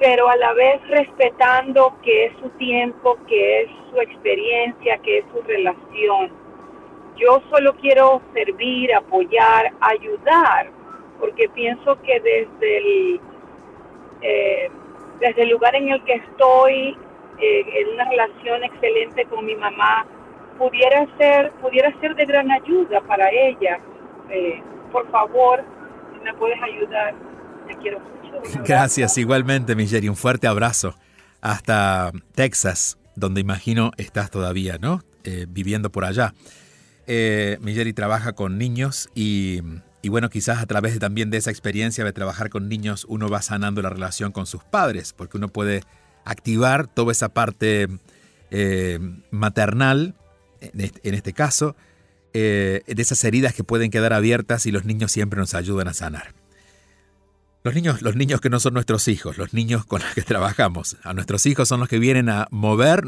pero 0.02 0.28
a 0.28 0.36
la 0.36 0.52
vez 0.54 0.82
respetando 0.88 1.96
que 2.02 2.26
es 2.26 2.34
su 2.42 2.50
tiempo, 2.58 3.20
que 3.28 3.62
es 3.62 3.70
su 3.92 4.02
experiencia, 4.02 4.98
que 4.98 5.20
es 5.20 5.26
su 5.32 5.44
relación? 5.44 6.32
Yo 7.18 7.40
solo 7.52 7.76
quiero 7.76 8.20
servir, 8.34 8.96
apoyar, 8.96 9.72
ayudar, 9.80 10.72
porque 11.20 11.48
pienso 11.50 12.02
que 12.02 12.20
desde 12.20 12.78
el, 12.78 13.22
eh, 14.24 14.72
desde 15.20 15.44
el 15.44 15.50
lugar 15.50 15.76
en 15.76 15.90
el 15.90 16.04
que 16.04 16.14
estoy, 16.14 16.98
eh, 17.38 17.66
en 17.82 17.90
una 17.90 18.10
relación 18.10 18.64
excelente 18.64 19.26
con 19.26 19.46
mi 19.46 19.54
mamá, 19.54 20.08
pudiera 20.58 21.06
ser, 21.20 21.52
pudiera 21.62 21.94
ser 22.00 22.16
de 22.16 22.26
gran 22.26 22.50
ayuda 22.50 23.02
para 23.02 23.30
ella. 23.30 23.80
Eh, 24.32 24.64
por 24.92 25.08
favor, 25.12 25.64
si 26.12 26.20
me 26.22 26.34
puedes 26.34 26.60
ayudar, 26.60 27.14
te 27.68 27.76
quiero. 27.76 28.00
Gracias, 28.66 29.18
igualmente, 29.18 29.76
Jerry, 29.88 30.10
Un 30.10 30.16
fuerte 30.16 30.48
abrazo 30.48 30.96
hasta 31.42 32.12
Texas, 32.36 32.98
donde 33.16 33.42
imagino 33.42 33.92
estás 33.98 34.30
todavía, 34.30 34.78
¿no? 34.80 35.04
viviendo 35.50 35.92
por 35.92 36.04
allá. 36.04 36.34
Eh, 37.08 37.58
trabaja 37.94 38.34
con 38.34 38.58
niños 38.58 39.10
y, 39.16 39.62
bueno, 40.04 40.30
quizás 40.30 40.60
a 40.60 40.66
través 40.66 40.98
también 41.00 41.30
de 41.30 41.38
esa 41.38 41.52
experiencia 41.52 42.06
de 42.06 42.14
trabajar 42.14 42.50
con 42.50 42.70
niños 42.70 43.06
uno 43.10 43.28
va 43.28 43.42
sanando 43.42 43.82
la 43.82 43.90
relación 43.90 44.32
con 44.32 44.46
sus 44.46 44.64
padres, 44.64 45.14
porque 45.14 45.38
uno 45.38 45.50
puede 45.50 45.82
activar 46.24 46.88
toda 46.88 47.12
esa 47.12 47.30
parte 47.30 47.88
eh, 48.52 49.00
maternal, 49.32 50.16
en 50.62 51.14
este, 51.16 51.34
caso, 51.34 51.76
eh, 52.34 52.84
de 52.86 53.02
esas 53.02 53.24
heridas 53.24 53.54
que 53.54 53.64
pueden 53.64 53.92
quedar 53.92 54.14
abiertas 54.14 54.66
y 54.66 54.72
los 54.72 54.86
niños 54.86 55.12
siempre 55.12 55.40
nos 55.40 55.54
ayudan 55.54 55.88
a 55.88 55.94
sanar. 55.94 56.41
Los 57.64 57.76
niños, 57.76 58.02
los 58.02 58.16
niños 58.16 58.42
que 58.42 58.50
no 58.50 58.60
son 58.60 58.74
nuestros 58.74 59.08
hijos, 59.08 59.38
los 59.38 59.54
niños 59.54 59.86
con 59.86 60.02
los 60.02 60.16
que 60.16 60.24
trabajamos. 60.24 60.98
A 61.04 61.14
nuestros 61.14 61.46
hijos 61.46 61.68
son 61.68 61.80
los 61.80 61.90
que 61.90 62.00
vienen 62.00 62.28
a 62.28 62.48
mover, 62.50 63.04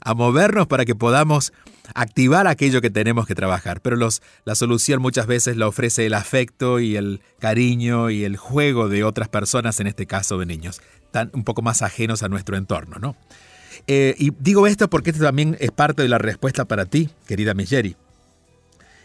a 0.00 0.14
movernos 0.14 0.68
para 0.68 0.84
que 0.84 0.94
podamos 0.94 1.52
activar 1.92 2.46
aquello 2.46 2.80
que 2.80 2.90
tenemos 2.90 3.26
que 3.26 3.34
trabajar. 3.34 3.80
Pero 3.80 3.96
los, 3.96 4.22
la 4.44 4.54
solución 4.54 5.02
muchas 5.02 5.26
veces 5.26 5.56
la 5.56 5.66
ofrece 5.66 6.06
el 6.06 6.14
afecto 6.14 6.78
y 6.78 6.94
el 6.94 7.20
cariño 7.40 8.10
y 8.10 8.22
el 8.22 8.36
juego 8.36 8.88
de 8.88 9.02
otras 9.02 9.28
personas, 9.28 9.80
en 9.80 9.88
este 9.88 10.06
caso 10.06 10.38
de 10.38 10.46
niños, 10.46 10.80
tan 11.10 11.32
un 11.32 11.42
poco 11.42 11.62
más 11.62 11.82
ajenos 11.82 12.22
a 12.22 12.28
nuestro 12.28 12.56
entorno, 12.56 12.98
¿no? 13.00 13.16
Eh, 13.88 14.14
y 14.18 14.30
digo 14.38 14.68
esto 14.68 14.88
porque 14.88 15.10
esto 15.10 15.24
también 15.24 15.56
es 15.58 15.72
parte 15.72 16.02
de 16.02 16.08
la 16.08 16.18
respuesta 16.18 16.64
para 16.64 16.86
ti, 16.86 17.10
querida 17.26 17.54
Migeri. 17.54 17.96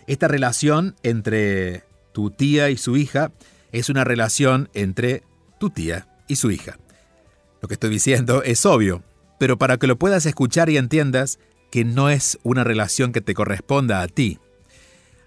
Esta 0.06 0.28
relación 0.28 0.96
entre 1.02 1.84
tu 2.14 2.30
tía 2.30 2.70
y 2.70 2.78
su 2.78 2.98
hija 2.98 3.32
es 3.72 3.90
una 3.90 4.04
relación 4.04 4.70
entre 4.74 5.24
tu 5.60 5.70
tía 5.70 6.08
y 6.28 6.36
su 6.36 6.52
hija. 6.52 6.78
Lo 7.62 7.68
que 7.68 7.76
estoy 7.76 7.90
diciendo 7.90 8.44
es 8.44 8.66
obvio, 8.66 9.04
pero 9.40 9.58
para 9.58 9.78
que 9.78 9.88
lo 9.88 9.98
puedas 9.98 10.26
escuchar 10.26 10.70
y 10.70 10.78
entiendas 10.78 11.40
que 11.72 11.86
no 11.86 12.10
es 12.10 12.38
una 12.44 12.64
relación 12.64 13.12
que 13.12 13.22
te 13.22 13.34
corresponda 13.34 14.02
a 14.02 14.08
ti. 14.08 14.40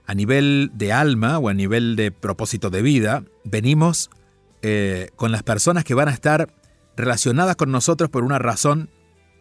A 0.06 0.14
nivel 0.14 0.70
de 0.74 0.92
alma 0.92 1.38
o 1.38 1.48
a 1.48 1.54
nivel 1.54 1.96
de 1.96 2.12
propósito 2.12 2.68
de 2.70 2.82
vida, 2.82 3.24
venimos 3.44 4.10
eh, 4.62 5.08
con 5.16 5.32
las 5.32 5.42
personas 5.42 5.84
que 5.84 5.94
van 5.94 6.08
a 6.08 6.12
estar 6.12 6.52
relacionadas 6.96 7.56
con 7.56 7.72
nosotros 7.72 8.10
por 8.10 8.24
una 8.24 8.38
razón 8.38 8.90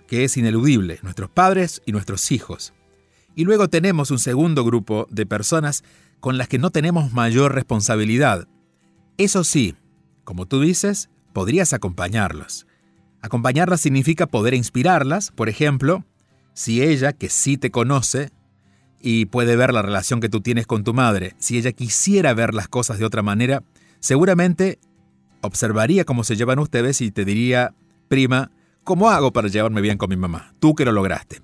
que 0.07 0.23
es 0.23 0.37
ineludible, 0.37 0.99
nuestros 1.01 1.29
padres 1.29 1.81
y 1.85 1.91
nuestros 1.91 2.31
hijos. 2.31 2.73
Y 3.35 3.43
luego 3.45 3.67
tenemos 3.67 4.11
un 4.11 4.19
segundo 4.19 4.63
grupo 4.63 5.07
de 5.09 5.25
personas 5.25 5.83
con 6.19 6.37
las 6.37 6.47
que 6.47 6.59
no 6.59 6.69
tenemos 6.69 7.11
mayor 7.11 7.53
responsabilidad, 7.53 8.47
eso 9.17 9.43
sí, 9.43 9.75
como 10.23 10.45
tú 10.45 10.61
dices, 10.61 11.09
podrías 11.33 11.73
acompañarlos. 11.73 12.67
Acompañarlas 13.21 13.81
significa 13.81 14.27
poder 14.27 14.53
inspirarlas, 14.53 15.31
por 15.31 15.49
ejemplo, 15.49 16.03
si 16.53 16.81
ella, 16.81 17.13
que 17.13 17.29
sí 17.29 17.57
te 17.57 17.71
conoce 17.71 18.31
y 19.01 19.25
puede 19.25 19.55
ver 19.55 19.73
la 19.73 19.81
relación 19.81 20.19
que 20.19 20.29
tú 20.29 20.41
tienes 20.41 20.67
con 20.67 20.83
tu 20.83 20.93
madre, 20.93 21.35
si 21.37 21.57
ella 21.57 21.71
quisiera 21.71 22.33
ver 22.33 22.53
las 22.53 22.67
cosas 22.67 22.99
de 22.99 23.05
otra 23.05 23.21
manera, 23.21 23.63
seguramente 23.99 24.79
observaría 25.41 26.05
cómo 26.05 26.23
se 26.23 26.35
llevan 26.35 26.59
ustedes 26.59 27.01
y 27.01 27.11
te 27.11 27.25
diría 27.25 27.73
prima, 28.07 28.51
¿cómo 28.83 29.09
hago 29.09 29.33
para 29.33 29.47
llevarme 29.47 29.81
bien 29.81 29.97
con 29.97 30.09
mi 30.09 30.17
mamá? 30.17 30.53
Tú 30.59 30.75
que 30.75 30.85
lo 30.85 30.91
lograste. 30.91 31.41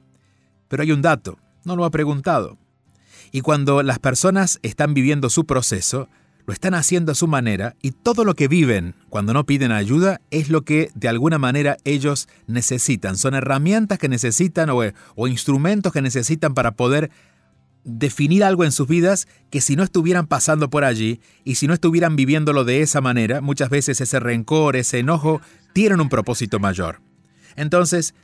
Pero 0.67 0.83
hay 0.83 0.91
un 0.91 1.01
dato, 1.01 1.37
no 1.65 1.75
lo 1.75 1.85
ha 1.85 1.91
preguntado. 1.91 2.57
Y 3.31 3.41
cuando 3.41 3.83
las 3.83 3.99
personas 3.99 4.59
están 4.63 4.93
viviendo 4.93 5.29
su 5.29 5.45
proceso, 5.45 6.09
lo 6.49 6.53
están 6.53 6.73
haciendo 6.73 7.11
a 7.11 7.15
su 7.15 7.27
manera 7.27 7.75
y 7.79 7.91
todo 7.91 8.25
lo 8.25 8.33
que 8.33 8.47
viven 8.47 8.95
cuando 9.09 9.33
no 9.33 9.45
piden 9.45 9.71
ayuda 9.71 10.19
es 10.31 10.49
lo 10.49 10.63
que 10.63 10.89
de 10.95 11.07
alguna 11.07 11.37
manera 11.37 11.77
ellos 11.83 12.27
necesitan. 12.47 13.17
Son 13.17 13.35
herramientas 13.35 13.99
que 13.99 14.09
necesitan 14.09 14.71
o, 14.71 15.27
instrumentos 15.27 15.93
que 15.93 16.01
necesitan 16.01 16.55
para 16.55 16.71
poder 16.71 17.11
definir 17.83 18.43
algo 18.43 18.63
en 18.63 18.71
sus 18.71 18.87
vidas 18.87 19.27
que 19.51 19.61
si 19.61 19.75
no 19.75 19.83
estuvieran 19.83 20.25
pasando 20.25 20.71
por 20.71 20.85
allí 20.85 21.21
y 21.43 21.53
si 21.53 21.67
no 21.67 21.75
estuvieran 21.75 22.15
viviéndolo 22.15 22.63
de 22.63 22.81
esa 22.81 22.99
manera, 22.99 23.41
muchas 23.41 23.69
veces 23.69 24.01
ese 24.01 24.19
rencor, 24.19 24.75
ese 24.75 24.97
enojo, 24.97 25.41
tienen 25.73 26.01
un 26.01 26.09
propósito 26.09 26.57
mayor. 26.57 26.99
Entonces, 27.57 28.15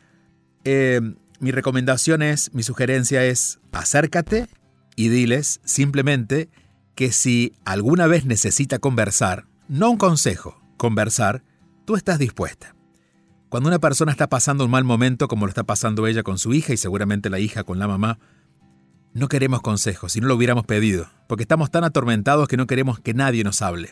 eh, 0.63 0.99
mi 1.39 1.51
recomendación 1.51 2.23
es, 2.23 2.51
mi 2.55 2.63
sugerencia 2.63 3.23
es, 3.23 3.59
acércate 3.71 4.47
y 4.95 5.09
diles 5.09 5.61
simplemente 5.63 6.49
que 6.95 7.11
si 7.11 7.53
alguna 7.65 8.07
vez 8.07 8.25
necesita 8.25 8.79
conversar, 8.79 9.45
no 9.67 9.91
un 9.91 9.97
consejo, 9.97 10.61
conversar, 10.77 11.43
tú 11.85 11.95
estás 11.95 12.19
dispuesta. 12.19 12.75
Cuando 13.49 13.69
una 13.69 13.79
persona 13.79 14.11
está 14.11 14.27
pasando 14.27 14.65
un 14.65 14.71
mal 14.71 14.83
momento 14.83 15.27
como 15.27 15.45
lo 15.45 15.49
está 15.49 15.63
pasando 15.63 16.07
ella 16.07 16.23
con 16.23 16.39
su 16.39 16.53
hija 16.53 16.73
y 16.73 16.77
seguramente 16.77 17.29
la 17.29 17.39
hija 17.39 17.63
con 17.63 17.79
la 17.79 17.87
mamá, 17.87 18.19
no 19.13 19.27
queremos 19.27 19.61
consejos, 19.61 20.13
si 20.13 20.19
no 20.19 20.27
lo 20.27 20.35
hubiéramos 20.35 20.65
pedido, 20.65 21.09
porque 21.27 21.43
estamos 21.43 21.71
tan 21.71 21.83
atormentados 21.83 22.47
que 22.47 22.57
no 22.57 22.67
queremos 22.67 22.99
que 22.99 23.13
nadie 23.13 23.43
nos 23.43 23.61
hable. 23.61 23.91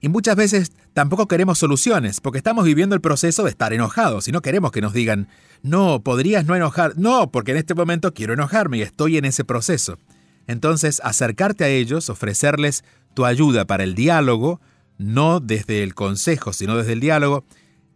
Y 0.00 0.08
muchas 0.08 0.36
veces 0.36 0.72
tampoco 0.92 1.28
queremos 1.28 1.58
soluciones, 1.58 2.20
porque 2.20 2.38
estamos 2.38 2.64
viviendo 2.64 2.94
el 2.94 3.00
proceso 3.00 3.44
de 3.44 3.50
estar 3.50 3.72
enojados 3.72 4.28
y 4.28 4.32
no 4.32 4.42
queremos 4.42 4.70
que 4.70 4.80
nos 4.80 4.92
digan, 4.92 5.28
no, 5.62 6.02
podrías 6.02 6.44
no 6.46 6.54
enojar, 6.54 6.94
no, 6.96 7.30
porque 7.30 7.52
en 7.52 7.58
este 7.58 7.74
momento 7.74 8.12
quiero 8.12 8.34
enojarme 8.34 8.78
y 8.78 8.82
estoy 8.82 9.16
en 9.16 9.24
ese 9.24 9.44
proceso. 9.44 9.98
Entonces, 10.46 11.00
acercarte 11.04 11.64
a 11.64 11.68
ellos, 11.68 12.10
ofrecerles 12.10 12.84
tu 13.14 13.24
ayuda 13.24 13.64
para 13.64 13.84
el 13.84 13.94
diálogo, 13.94 14.60
no 14.98 15.40
desde 15.40 15.82
el 15.82 15.94
consejo, 15.94 16.52
sino 16.52 16.76
desde 16.76 16.92
el 16.92 17.00
diálogo, 17.00 17.44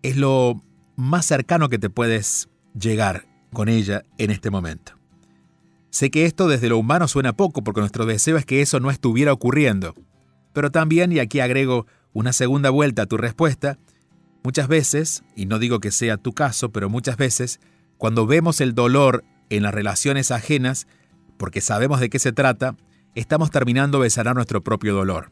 es 0.02 0.16
lo 0.16 0.62
más 0.96 1.26
cercano 1.26 1.68
que 1.68 1.78
te 1.78 1.90
puedes 1.90 2.48
llegar 2.78 3.26
con 3.52 3.68
ella 3.68 4.02
en 4.18 4.30
este 4.30 4.50
momento. 4.50 4.92
Sé 5.90 6.10
que 6.10 6.26
esto 6.26 6.48
desde 6.48 6.68
lo 6.68 6.78
humano 6.78 7.08
suena 7.08 7.32
poco 7.32 7.64
porque 7.64 7.80
nuestro 7.80 8.06
deseo 8.06 8.36
es 8.36 8.44
que 8.44 8.60
eso 8.60 8.78
no 8.80 8.90
estuviera 8.90 9.32
ocurriendo. 9.32 9.94
Pero 10.52 10.70
también, 10.70 11.12
y 11.12 11.18
aquí 11.18 11.40
agrego 11.40 11.86
una 12.12 12.32
segunda 12.32 12.70
vuelta 12.70 13.02
a 13.02 13.06
tu 13.06 13.16
respuesta, 13.16 13.78
muchas 14.42 14.68
veces, 14.68 15.22
y 15.36 15.46
no 15.46 15.58
digo 15.58 15.80
que 15.80 15.90
sea 15.90 16.16
tu 16.16 16.32
caso, 16.32 16.70
pero 16.70 16.88
muchas 16.88 17.16
veces, 17.16 17.60
cuando 17.96 18.26
vemos 18.26 18.60
el 18.60 18.74
dolor 18.74 19.24
en 19.50 19.62
las 19.62 19.74
relaciones 19.74 20.30
ajenas, 20.30 20.86
porque 21.38 21.60
sabemos 21.60 22.00
de 22.00 22.10
qué 22.10 22.18
se 22.18 22.32
trata, 22.32 22.76
estamos 23.14 23.50
terminando 23.50 24.02
de 24.02 24.10
sanar 24.10 24.34
nuestro 24.34 24.62
propio 24.62 24.94
dolor. 24.94 25.30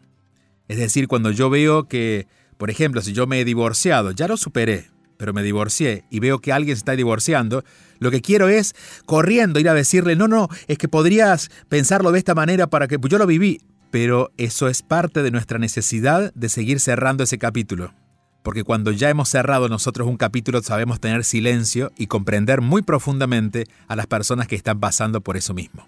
Es 0.68 0.78
decir, 0.78 1.08
cuando 1.08 1.30
yo 1.30 1.50
veo 1.50 1.84
que, 1.84 2.26
por 2.56 2.70
ejemplo, 2.70 3.02
si 3.02 3.12
yo 3.12 3.26
me 3.26 3.40
he 3.40 3.44
divorciado, 3.44 4.10
ya 4.12 4.26
lo 4.26 4.36
superé, 4.36 4.90
pero 5.16 5.32
me 5.32 5.42
divorcié 5.42 6.04
y 6.10 6.20
veo 6.20 6.40
que 6.40 6.52
alguien 6.52 6.76
se 6.76 6.80
está 6.80 6.92
divorciando, 6.92 7.64
lo 7.98 8.10
que 8.10 8.20
quiero 8.20 8.48
es 8.48 8.74
corriendo 9.06 9.60
ir 9.60 9.68
a 9.68 9.74
decirle, 9.74 10.16
no, 10.16 10.28
no, 10.28 10.48
es 10.66 10.78
que 10.78 10.88
podrías 10.88 11.50
pensarlo 11.68 12.12
de 12.12 12.18
esta 12.18 12.34
manera 12.34 12.66
para 12.66 12.88
que 12.88 12.98
pues 12.98 13.10
yo 13.10 13.18
lo 13.18 13.26
viví. 13.26 13.60
Pero 13.90 14.32
eso 14.36 14.68
es 14.68 14.82
parte 14.82 15.22
de 15.22 15.30
nuestra 15.30 15.58
necesidad 15.58 16.34
de 16.34 16.48
seguir 16.48 16.80
cerrando 16.80 17.22
ese 17.22 17.38
capítulo. 17.38 17.94
Porque 18.42 18.64
cuando 18.64 18.90
ya 18.90 19.08
hemos 19.10 19.28
cerrado 19.28 19.68
nosotros 19.68 20.06
un 20.06 20.16
capítulo 20.16 20.62
sabemos 20.62 21.00
tener 21.00 21.24
silencio 21.24 21.92
y 21.96 22.06
comprender 22.06 22.60
muy 22.60 22.82
profundamente 22.82 23.64
a 23.88 23.96
las 23.96 24.06
personas 24.06 24.48
que 24.48 24.56
están 24.56 24.80
pasando 24.80 25.20
por 25.20 25.36
eso 25.36 25.54
mismo. 25.54 25.86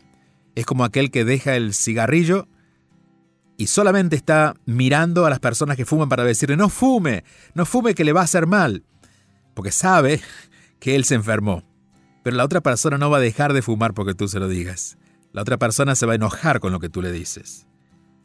Es 0.58 0.66
como 0.66 0.82
aquel 0.82 1.12
que 1.12 1.24
deja 1.24 1.54
el 1.54 1.72
cigarrillo 1.72 2.48
y 3.56 3.68
solamente 3.68 4.16
está 4.16 4.54
mirando 4.66 5.24
a 5.24 5.30
las 5.30 5.38
personas 5.38 5.76
que 5.76 5.84
fuman 5.84 6.08
para 6.08 6.24
decirle, 6.24 6.56
no 6.56 6.68
fume, 6.68 7.22
no 7.54 7.64
fume 7.64 7.94
que 7.94 8.02
le 8.02 8.12
va 8.12 8.22
a 8.22 8.24
hacer 8.24 8.48
mal 8.48 8.82
porque 9.54 9.70
sabe 9.70 10.20
que 10.80 10.96
él 10.96 11.04
se 11.04 11.14
enfermó. 11.14 11.62
Pero 12.24 12.36
la 12.36 12.44
otra 12.44 12.60
persona 12.60 12.98
no 12.98 13.08
va 13.08 13.18
a 13.18 13.20
dejar 13.20 13.52
de 13.52 13.62
fumar 13.62 13.94
porque 13.94 14.14
tú 14.14 14.26
se 14.26 14.40
lo 14.40 14.48
digas. 14.48 14.98
La 15.32 15.42
otra 15.42 15.58
persona 15.58 15.94
se 15.94 16.06
va 16.06 16.14
a 16.14 16.16
enojar 16.16 16.58
con 16.58 16.72
lo 16.72 16.80
que 16.80 16.88
tú 16.88 17.02
le 17.02 17.12
dices. 17.12 17.68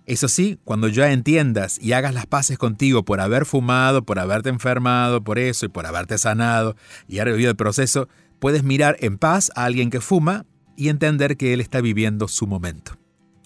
Eso 0.08 0.28
sí, 0.28 0.60
cuando 0.64 0.88
ya 0.88 1.12
entiendas 1.12 1.78
y 1.80 1.94
hagas 1.94 2.16
las 2.16 2.26
paces 2.26 2.58
contigo 2.58 3.06
por 3.06 3.22
haber 3.22 3.46
fumado, 3.46 4.06
por 4.06 4.18
haberte 4.18 4.50
enfermado, 4.50 5.24
por 5.24 5.38
eso 5.38 5.68
y 5.68 5.70
por 5.70 5.86
haberte 5.86 6.18
sanado 6.18 6.76
y 7.08 7.20
haber 7.20 7.34
vivido 7.34 7.52
el 7.52 7.58
proceso, 7.58 8.10
puedes 8.40 8.64
mirar 8.64 8.98
en 9.02 9.20
paz 9.20 9.52
a 9.56 9.66
alguien 9.66 9.92
que 9.92 10.02
fuma 10.02 10.48
y 10.76 10.90
entender 10.90 11.38
que 11.38 11.54
él 11.54 11.62
está 11.62 11.82
viviendo 11.82 12.28
su 12.28 12.48
momento. 12.48 12.98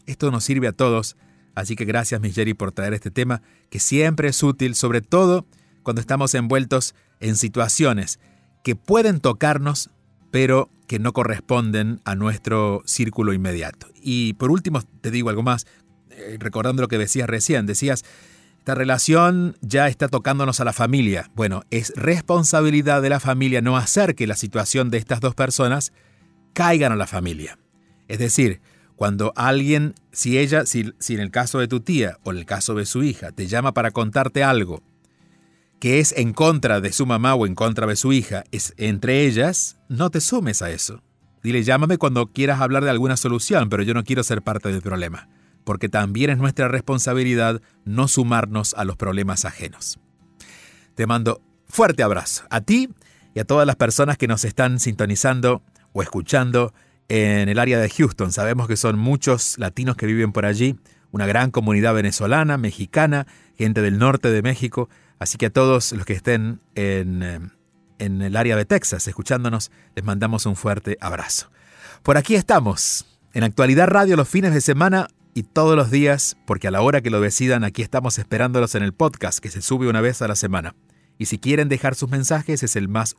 Esto 0.05 0.31
nos 0.31 0.43
sirve 0.43 0.67
a 0.67 0.71
todos, 0.71 1.17
así 1.55 1.75
que 1.75 1.85
gracias 1.85 2.21
Miss 2.21 2.35
Jerry 2.35 2.53
por 2.53 2.71
traer 2.71 2.93
este 2.93 3.11
tema 3.11 3.41
que 3.69 3.79
siempre 3.79 4.29
es 4.29 4.41
útil, 4.43 4.75
sobre 4.75 5.01
todo 5.01 5.45
cuando 5.83 6.01
estamos 6.01 6.33
envueltos 6.35 6.95
en 7.19 7.35
situaciones 7.35 8.19
que 8.63 8.75
pueden 8.75 9.19
tocarnos, 9.19 9.89
pero 10.31 10.69
que 10.87 10.99
no 10.99 11.13
corresponden 11.13 12.01
a 12.05 12.15
nuestro 12.15 12.81
círculo 12.85 13.33
inmediato. 13.33 13.87
Y 14.01 14.33
por 14.33 14.51
último, 14.51 14.81
te 15.01 15.11
digo 15.11 15.29
algo 15.29 15.43
más, 15.43 15.65
eh, 16.11 16.37
recordando 16.39 16.81
lo 16.81 16.87
que 16.87 16.97
decías 16.97 17.29
recién, 17.29 17.65
decías, 17.65 18.03
esta 18.59 18.75
relación 18.75 19.55
ya 19.61 19.87
está 19.87 20.09
tocándonos 20.09 20.59
a 20.59 20.65
la 20.65 20.73
familia. 20.73 21.31
Bueno, 21.35 21.63
es 21.71 21.93
responsabilidad 21.95 23.01
de 23.01 23.09
la 23.09 23.21
familia 23.21 23.61
no 23.61 23.77
hacer 23.77 24.15
que 24.15 24.27
la 24.27 24.35
situación 24.35 24.89
de 24.89 24.97
estas 24.97 25.21
dos 25.21 25.35
personas 25.35 25.93
caigan 26.58 26.91
a 26.91 26.96
la 26.96 27.06
familia. 27.06 27.60
Es 28.08 28.17
decir, 28.17 28.62
cuando 28.96 29.32
alguien, 29.36 29.93
si 30.12 30.39
ella, 30.39 30.65
si, 30.65 30.91
en 31.10 31.20
el 31.20 31.30
caso 31.30 31.60
de 31.60 31.67
tu 31.67 31.82
tía 31.82 32.17
o 32.24 32.32
en 32.32 32.39
el 32.39 32.48
caso 32.48 32.74
de 32.74 32.88
su 32.88 33.04
hija, 33.04 33.32
te 33.32 33.46
llama 33.46 33.76
para 33.76 33.91
contarte 33.91 34.43
algo 34.43 34.82
que 35.80 36.00
es 36.00 36.15
en 36.17 36.34
contra 36.34 36.82
de 36.82 36.91
su 36.91 37.06
mamá 37.06 37.36
o 37.36 37.46
en 37.46 37.54
contra 37.54 37.86
de 37.86 37.96
su 37.96 38.12
hija, 38.12 38.43
es 38.52 38.74
entre 38.78 39.28
ellas, 39.28 39.78
no 39.88 40.10
te 40.10 40.20
sumes 40.20 40.63
a 40.63 40.72
eso. 40.72 41.04
Dile, 41.43 41.62
llámame 41.62 42.00
cuando 42.00 42.26
quieras 42.26 42.60
hablar 42.60 42.84
de 42.84 42.89
alguna 42.89 43.17
solución, 43.17 43.70
pero 43.70 43.84
yo 43.84 43.93
no 43.93 44.04
quiero 44.04 44.24
ser 44.24 44.41
parte 44.41 44.70
del 44.70 44.82
problema, 44.82 45.30
porque 45.63 45.89
también 45.89 46.32
es 46.32 46.39
nuestra 46.39 46.70
responsabilidad 46.70 47.62
no 47.86 48.08
sumarnos 48.08 48.74
a 48.74 48.84
los 48.84 48.98
problemas 48.98 49.46
ajenos. 49.46 50.00
Te 50.96 51.06
mando 51.06 51.39
fuerte 51.67 52.02
abrazo 52.02 52.46
a 52.50 52.62
ti 52.62 52.89
y 53.36 53.41
a 53.41 53.46
todas 53.46 53.67
las 53.67 53.76
personas 53.76 54.17
que 54.17 54.28
nos 54.28 54.43
están 54.43 54.80
sintonizando 54.80 55.62
o 55.97 56.03
escuchando 56.03 56.73
en 57.07 57.49
el 57.49 57.57
área 57.57 57.79
de 57.79 57.89
Houston. 57.89 58.31
Sabemos 58.31 58.67
que 58.67 58.77
son 58.77 58.99
muchos 58.99 59.57
latinos 59.57 59.95
que 59.95 60.05
viven 60.05 60.31
por 60.31 60.45
allí, 60.45 60.77
una 61.12 61.25
gran 61.25 61.49
comunidad 61.49 61.95
venezolana, 61.95 62.57
mexicana, 62.57 63.25
gente 63.57 63.81
del 63.81 63.97
norte 63.97 64.29
de 64.29 64.41
México, 64.43 64.89
Así 65.19 65.38
que 65.38 65.47
a 65.47 65.49
todos 65.49 65.91
los 65.93 66.05
que 66.05 66.13
estén 66.13 66.62
en, 66.75 67.23
eh, 67.23 67.39
en 67.99 68.21
el 68.21 68.36
área 68.36 68.55
de 68.55 68.65
Texas 68.65 69.07
escuchándonos, 69.07 69.71
les 69.95 70.05
mandamos 70.05 70.45
un 70.45 70.55
fuerte 70.55 70.97
abrazo. 71.01 71.49
Por 72.03 72.17
aquí 72.17 72.36
estamos, 72.36 73.07
en 73.33 73.43
Actualidad 73.43 73.88
Radio 73.88 74.15
los 74.15 74.29
fines 74.29 74.53
de 74.53 74.62
semana 74.62 75.07
y 75.33 75.43
todos 75.43 75.75
los 75.75 75.91
días, 75.91 76.38
porque 76.45 76.67
a 76.67 76.71
la 76.71 76.81
hora 76.81 77.01
que 77.01 77.10
lo 77.10 77.19
decidan, 77.19 77.63
aquí 77.63 77.81
estamos 77.81 78.19
esperándolos 78.19 78.75
en 78.75 78.83
el 78.83 78.93
podcast 78.93 79.39
que 79.39 79.49
se 79.49 79.62
sube 79.62 79.88
una 79.88 80.01
vez 80.01 80.21
a 80.21 80.27
la 80.27 80.36
semana. 80.36 80.75
Y 81.17 81.25
si 81.25 81.39
quieren 81.39 81.67
dejar 81.67 81.95
sus 81.95 82.10
mensajes 82.10 82.62
es 82.62 82.75
el 82.75 82.88
más 82.88 83.15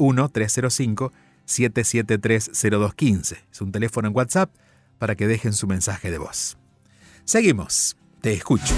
1-305-773-0215. 1.48 3.38
Es 3.50 3.60
un 3.60 3.72
teléfono 3.72 4.08
en 4.08 4.16
WhatsApp 4.16 4.54
para 4.98 5.16
que 5.16 5.26
dejen 5.26 5.52
su 5.52 5.66
mensaje 5.66 6.10
de 6.10 6.18
voz. 6.18 6.58
Seguimos. 7.24 7.96
Te 8.20 8.32
escucho. 8.32 8.74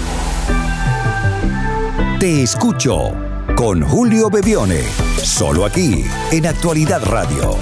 Te 2.19 2.43
escucho 2.43 3.11
con 3.55 3.81
Julio 3.81 4.29
Bebione, 4.29 4.83
solo 5.17 5.65
aquí 5.65 6.05
en 6.31 6.45
Actualidad 6.45 7.03
Radio. 7.05 7.57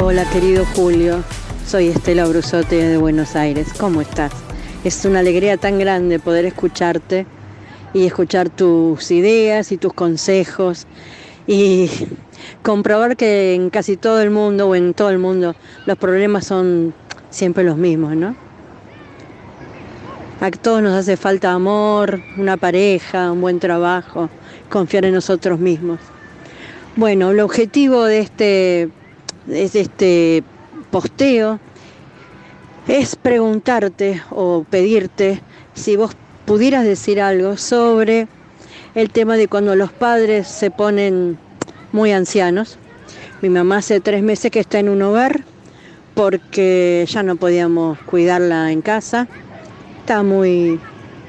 Hola 0.00 0.24
querido 0.30 0.64
Julio, 0.74 1.22
soy 1.66 1.88
Estela 1.88 2.24
Brusote 2.26 2.76
de 2.76 2.96
Buenos 2.96 3.36
Aires, 3.36 3.68
¿cómo 3.78 4.00
estás? 4.00 4.32
Es 4.84 5.04
una 5.04 5.18
alegría 5.18 5.58
tan 5.58 5.78
grande 5.78 6.18
poder 6.18 6.46
escucharte 6.46 7.26
y 7.92 8.06
escuchar 8.06 8.48
tus 8.48 9.10
ideas 9.10 9.72
y 9.72 9.76
tus 9.76 9.92
consejos 9.92 10.86
y 11.48 11.90
comprobar 12.62 13.16
que 13.16 13.54
en 13.54 13.70
casi 13.70 13.96
todo 13.96 14.20
el 14.20 14.30
mundo 14.30 14.68
o 14.68 14.74
en 14.74 14.92
todo 14.92 15.08
el 15.08 15.18
mundo 15.18 15.56
los 15.86 15.96
problemas 15.96 16.46
son 16.46 16.94
siempre 17.30 17.64
los 17.64 17.78
mismos, 17.78 18.14
¿no? 18.14 18.36
A 20.40 20.50
todos 20.52 20.82
nos 20.82 20.92
hace 20.92 21.16
falta 21.16 21.52
amor, 21.52 22.20
una 22.36 22.56
pareja, 22.58 23.32
un 23.32 23.40
buen 23.40 23.58
trabajo, 23.58 24.28
confiar 24.68 25.06
en 25.06 25.14
nosotros 25.14 25.58
mismos. 25.58 25.98
Bueno, 26.94 27.30
el 27.30 27.40
objetivo 27.40 28.04
de 28.04 28.20
este, 28.20 28.88
de 29.46 29.64
este 29.64 30.44
posteo 30.90 31.58
es 32.86 33.16
preguntarte 33.16 34.22
o 34.30 34.64
pedirte 34.68 35.40
si 35.74 35.96
vos 35.96 36.12
pudieras 36.44 36.84
decir 36.84 37.20
algo 37.20 37.56
sobre 37.56 38.28
el 38.94 39.10
tema 39.10 39.36
de 39.36 39.48
cuando 39.48 39.76
los 39.76 39.92
padres 39.92 40.48
se 40.48 40.70
ponen 40.70 41.38
muy 41.92 42.12
ancianos. 42.12 42.78
Mi 43.42 43.48
mamá 43.48 43.78
hace 43.78 44.00
tres 44.00 44.22
meses 44.22 44.50
que 44.50 44.60
está 44.60 44.78
en 44.78 44.88
un 44.88 45.02
hogar 45.02 45.44
porque 46.14 47.06
ya 47.08 47.22
no 47.22 47.36
podíamos 47.36 47.98
cuidarla 48.00 48.72
en 48.72 48.82
casa. 48.82 49.28
Está 50.00 50.22
muy, 50.22 50.80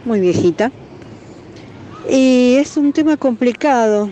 muy 0.05 0.19
viejita. 0.19 0.71
Y 2.09 2.55
es 2.55 2.77
un 2.77 2.93
tema 2.93 3.17
complicado 3.17 4.09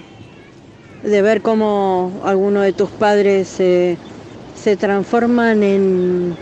de 1.03 1.21
ver 1.21 1.41
cómo 1.41 2.21
algunos 2.23 2.63
de 2.63 2.73
tus 2.73 2.89
padres 2.89 3.47
se 3.47 3.97
transforman 4.77 5.63
en 5.63 6.35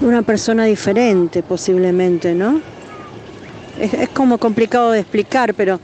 una 0.00 0.22
persona 0.22 0.64
diferente 0.64 1.42
posiblemente, 1.42 2.34
¿no? 2.34 2.71
Es, 3.82 4.10
como 4.10 4.38
complicado 4.38 4.92
de 4.92 5.00
explicar, 5.00 5.54
pero 5.54 5.80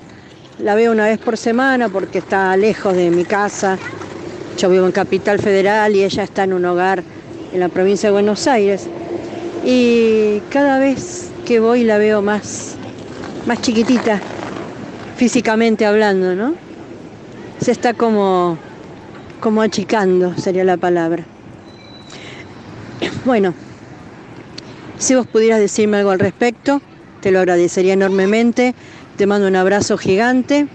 la 0.60 0.76
veo 0.76 0.92
una 0.92 1.06
vez 1.06 1.18
por 1.18 1.36
semana 1.36 1.88
porque 1.88 2.18
está 2.18 2.56
lejos 2.56 2.94
de 2.94 3.10
mi 3.10 3.24
casa. 3.24 3.76
Yo 4.56 4.70
vivo 4.70 4.86
en 4.86 4.92
Capital 4.92 5.40
Federal 5.40 5.96
y 5.96 6.04
ella 6.04 6.22
está 6.22 6.44
en 6.44 6.52
un 6.52 6.64
hogar 6.64 7.02
en 7.52 7.58
la 7.58 7.68
provincia 7.68 8.08
de 8.08 8.12
Buenos 8.12 8.46
Aires. 8.46 8.86
Y 9.64 10.40
cada 10.50 10.78
vez 10.78 11.30
que 11.44 11.58
voy 11.58 11.82
la 11.82 11.98
veo 11.98 12.22
más, 12.22 12.76
más 13.46 13.60
chiquitita, 13.62 14.20
físicamente 15.16 15.84
hablando, 15.84 16.36
¿no? 16.36 16.54
Se 17.60 17.72
está 17.72 17.94
como, 17.94 18.58
como 19.40 19.60
achicando, 19.60 20.36
sería 20.36 20.62
la 20.62 20.76
palabra. 20.76 21.24
Bueno, 23.24 23.54
si 24.98 25.16
vos 25.16 25.26
pudieras 25.26 25.58
decirme 25.58 25.96
algo 25.96 26.10
al 26.10 26.20
respecto, 26.20 26.80
te 27.20 27.30
lo 27.30 27.38
agradecería 27.40 27.94
enormemente. 27.94 28.74
Te 29.16 29.26
mando 29.26 29.48
un 29.48 29.56
abrazo 29.56 29.98
gigante 29.98 30.68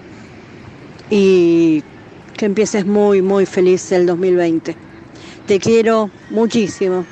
y 1.10 1.84
que 2.36 2.46
empieces 2.46 2.86
muy, 2.86 3.22
muy 3.22 3.46
feliz 3.46 3.92
el 3.92 4.06
2020. 4.06 4.76
Te 5.48 5.60
quiero 5.60 6.10
muchísimo. 6.30 7.06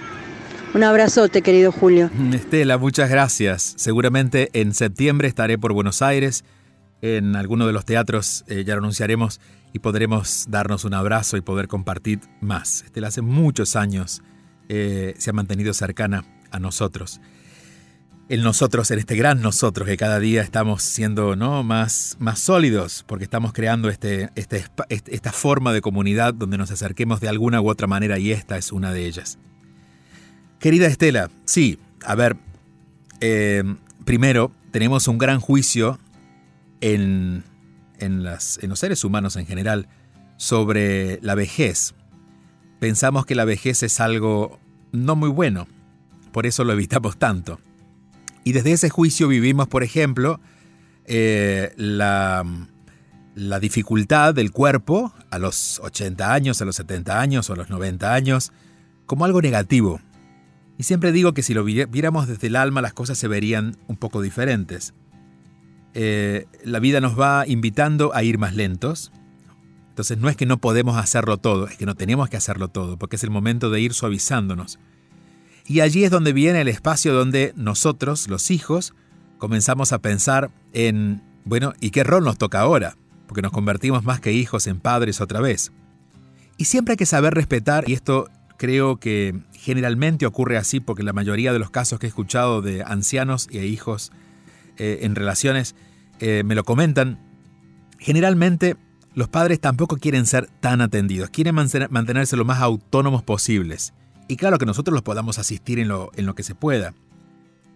Un 0.74 0.84
abrazote, 0.84 1.42
querido 1.42 1.72
Julio. 1.72 2.10
Estela, 2.34 2.78
muchas 2.78 3.10
gracias. 3.10 3.74
Seguramente 3.78 4.50
en 4.54 4.74
septiembre 4.74 5.28
estaré 5.28 5.58
por 5.58 5.74
Buenos 5.74 6.02
Aires. 6.02 6.46
En 7.02 7.36
alguno 7.36 7.68
de 7.68 7.74
los 7.74 7.84
teatros 7.84 8.46
eh, 8.48 8.64
ya 8.66 8.76
lo 8.76 8.80
anunciaremos 8.80 9.42
y 9.74 9.80
podremos 9.80 10.46
darnos 10.50 10.86
un 10.86 10.94
abrazo 10.94 11.36
y 11.36 11.42
poder 11.42 11.68
compartir 11.68 12.20
más. 12.40 12.84
Estela 12.84 13.08
hace 13.08 13.22
muchos 13.22 13.76
años 13.76 14.22
eh, 14.70 15.14
se 15.18 15.30
ha 15.30 15.34
mantenido 15.34 15.74
cercana 15.74 16.24
a 16.52 16.60
nosotros. 16.60 17.20
El 18.32 18.44
nosotros, 18.44 18.90
en 18.92 19.00
este 19.00 19.18
gran 19.18 19.42
nosotros 19.42 19.86
que 19.86 19.98
cada 19.98 20.18
día 20.18 20.42
estamos 20.42 20.84
siendo 20.84 21.36
¿no? 21.36 21.64
más, 21.64 22.16
más 22.18 22.40
sólidos, 22.40 23.04
porque 23.06 23.26
estamos 23.26 23.52
creando 23.52 23.90
este, 23.90 24.30
este, 24.36 24.64
esta 24.88 25.34
forma 25.34 25.74
de 25.74 25.82
comunidad 25.82 26.34
donde 26.34 26.58
nos 26.58 26.72
acerquemos 26.72 27.20
de 27.20 27.28
alguna 27.28 27.60
u 27.60 27.70
otra 27.70 27.88
manera 27.88 28.20
y 28.20 28.32
esta 28.32 28.58
es 28.58 28.72
una 28.72 28.94
de 28.94 29.06
ellas. 29.06 29.38
Querida 30.60 30.88
Estela, 30.88 31.30
sí, 31.44 31.78
a 32.06 32.16
ver, 32.16 32.38
eh, 33.20 33.66
primero 34.06 34.54
tenemos 34.72 35.10
un 35.10 35.18
gran 35.18 35.42
juicio 35.42 36.00
en, 36.80 37.44
en, 38.00 38.24
las, 38.24 38.60
en 38.64 38.70
los 38.70 38.80
seres 38.80 39.04
humanos 39.04 39.36
en 39.36 39.46
general 39.46 39.90
sobre 40.38 41.20
la 41.22 41.36
vejez. 41.36 41.96
Pensamos 42.80 43.26
que 43.26 43.36
la 43.36 43.44
vejez 43.44 43.84
es 43.84 44.00
algo 44.00 44.58
no 44.94 45.18
muy 45.18 45.28
bueno, 45.28 45.68
por 46.32 46.46
eso 46.46 46.64
lo 46.64 46.72
evitamos 46.72 47.18
tanto. 47.18 47.60
Y 48.44 48.54
desde 48.54 48.72
ese 48.72 48.90
juicio 48.90 49.28
vivimos, 49.28 49.68
por 49.68 49.84
ejemplo, 49.84 50.40
eh, 51.06 51.74
la, 51.76 52.46
dificultad 53.60 54.34
del 54.34 54.52
cuerpo 54.52 55.14
a 55.30 55.40
los 55.40 55.80
80 55.80 56.34
años, 56.34 56.62
a 56.62 56.66
los 56.66 56.76
70 56.76 57.20
años 57.20 57.50
o 57.50 57.54
a 57.54 57.56
los 57.56 57.70
90 57.70 58.14
años, 58.14 58.52
como 59.06 59.26
algo 59.26 59.42
negativo. 59.42 60.00
Y 60.78 60.84
siempre 60.84 61.12
digo 61.12 61.34
que 61.34 61.44
si 61.44 61.54
lo 61.54 61.64
viéramos 61.64 62.28
desde 62.28 62.48
el 62.48 62.56
alma 62.56 62.82
las 62.82 62.94
cosas 62.94 63.18
se 63.18 63.28
verían 63.28 63.78
un 63.88 63.98
poco 63.98 64.22
diferentes. 64.22 64.94
Eh, 65.94 66.46
la 66.64 66.80
vida 66.80 67.02
nos 67.02 67.20
va 67.20 67.46
invitando 67.48 68.16
a 68.16 68.24
ir 68.24 68.38
más 68.38 68.56
lentos. 68.56 69.12
Entonces 69.90 70.18
no 70.18 70.30
es 70.30 70.38
que 70.38 70.46
no 70.46 70.58
podemos 70.58 70.98
hacerlo 70.98 71.38
todo, 71.38 71.68
es 71.68 71.78
que 71.78 71.86
no 71.86 71.96
tenemos 71.96 72.30
que 72.30 72.38
hacerlo 72.38 72.70
todo, 72.70 72.98
porque 72.98 73.18
es 73.18 73.24
el 73.24 73.30
momento 73.30 73.70
de 73.70 73.82
ir 73.82 73.94
suavizándonos. 73.94 74.80
Y 75.66 75.82
allí 75.82 76.04
es 76.04 76.12
donde 76.12 76.34
viene 76.34 76.62
el 76.62 76.68
espacio 76.68 77.14
donde 77.14 77.54
nosotros, 77.56 78.28
los 78.28 78.52
hijos, 78.52 78.94
comenzamos 79.38 79.92
a 79.92 80.00
pensar 80.00 80.52
en, 80.74 81.22
bueno, 81.46 81.74
¿y 81.80 81.92
qué 81.92 82.04
rol 82.04 82.24
nos 82.24 82.38
toca 82.38 82.60
ahora? 82.60 82.98
Porque 83.28 83.42
nos 83.42 83.52
convertimos 83.52 84.04
más 84.04 84.20
que 84.20 84.34
hijos 84.34 84.68
en 84.68 84.80
padres 84.80 85.22
otra 85.22 85.40
vez. 85.40 85.72
Y 86.58 86.66
siempre 86.66 86.94
hay 86.94 86.98
que 86.98 87.06
saber 87.06 87.34
respetar, 87.34 87.90
y 87.90 87.94
esto 87.94 88.30
creo 88.58 88.98
que 88.98 89.40
generalmente 89.54 90.28
ocurre 90.28 90.58
así 90.58 90.80
porque 90.80 91.02
la 91.02 91.14
mayoría 91.14 91.52
de 91.52 91.58
los 91.58 91.72
casos 91.72 91.98
que 91.98 92.06
he 92.06 92.10
escuchado 92.10 92.62
de 92.62 92.84
ancianos 92.84 93.48
e 93.52 93.66
hijos 93.66 94.12
eh, 94.78 95.00
en 95.02 95.16
relaciones 95.16 95.74
eh, 96.20 96.44
me 96.46 96.54
lo 96.54 96.64
comentan, 96.64 97.18
generalmente 97.98 98.78
los 99.16 99.28
padres 99.28 99.60
tampoco 99.60 99.98
quieren 99.98 100.28
ser 100.28 100.48
tan 100.60 100.82
atendidos, 100.82 101.32
quieren 101.32 101.56
mantenerse 101.56 102.38
lo 102.38 102.46
más 102.46 102.62
autónomos 102.62 103.24
posibles. 103.24 103.94
Y 104.32 104.38
claro 104.38 104.58
que 104.58 104.66
nosotros 104.66 104.94
los 104.94 105.04
podamos 105.04 105.40
asistir 105.40 105.78
en 105.78 105.90
lo, 105.90 106.10
en 106.16 106.26
lo 106.26 106.36
que 106.36 106.44
se 106.44 106.56
pueda. 106.56 106.94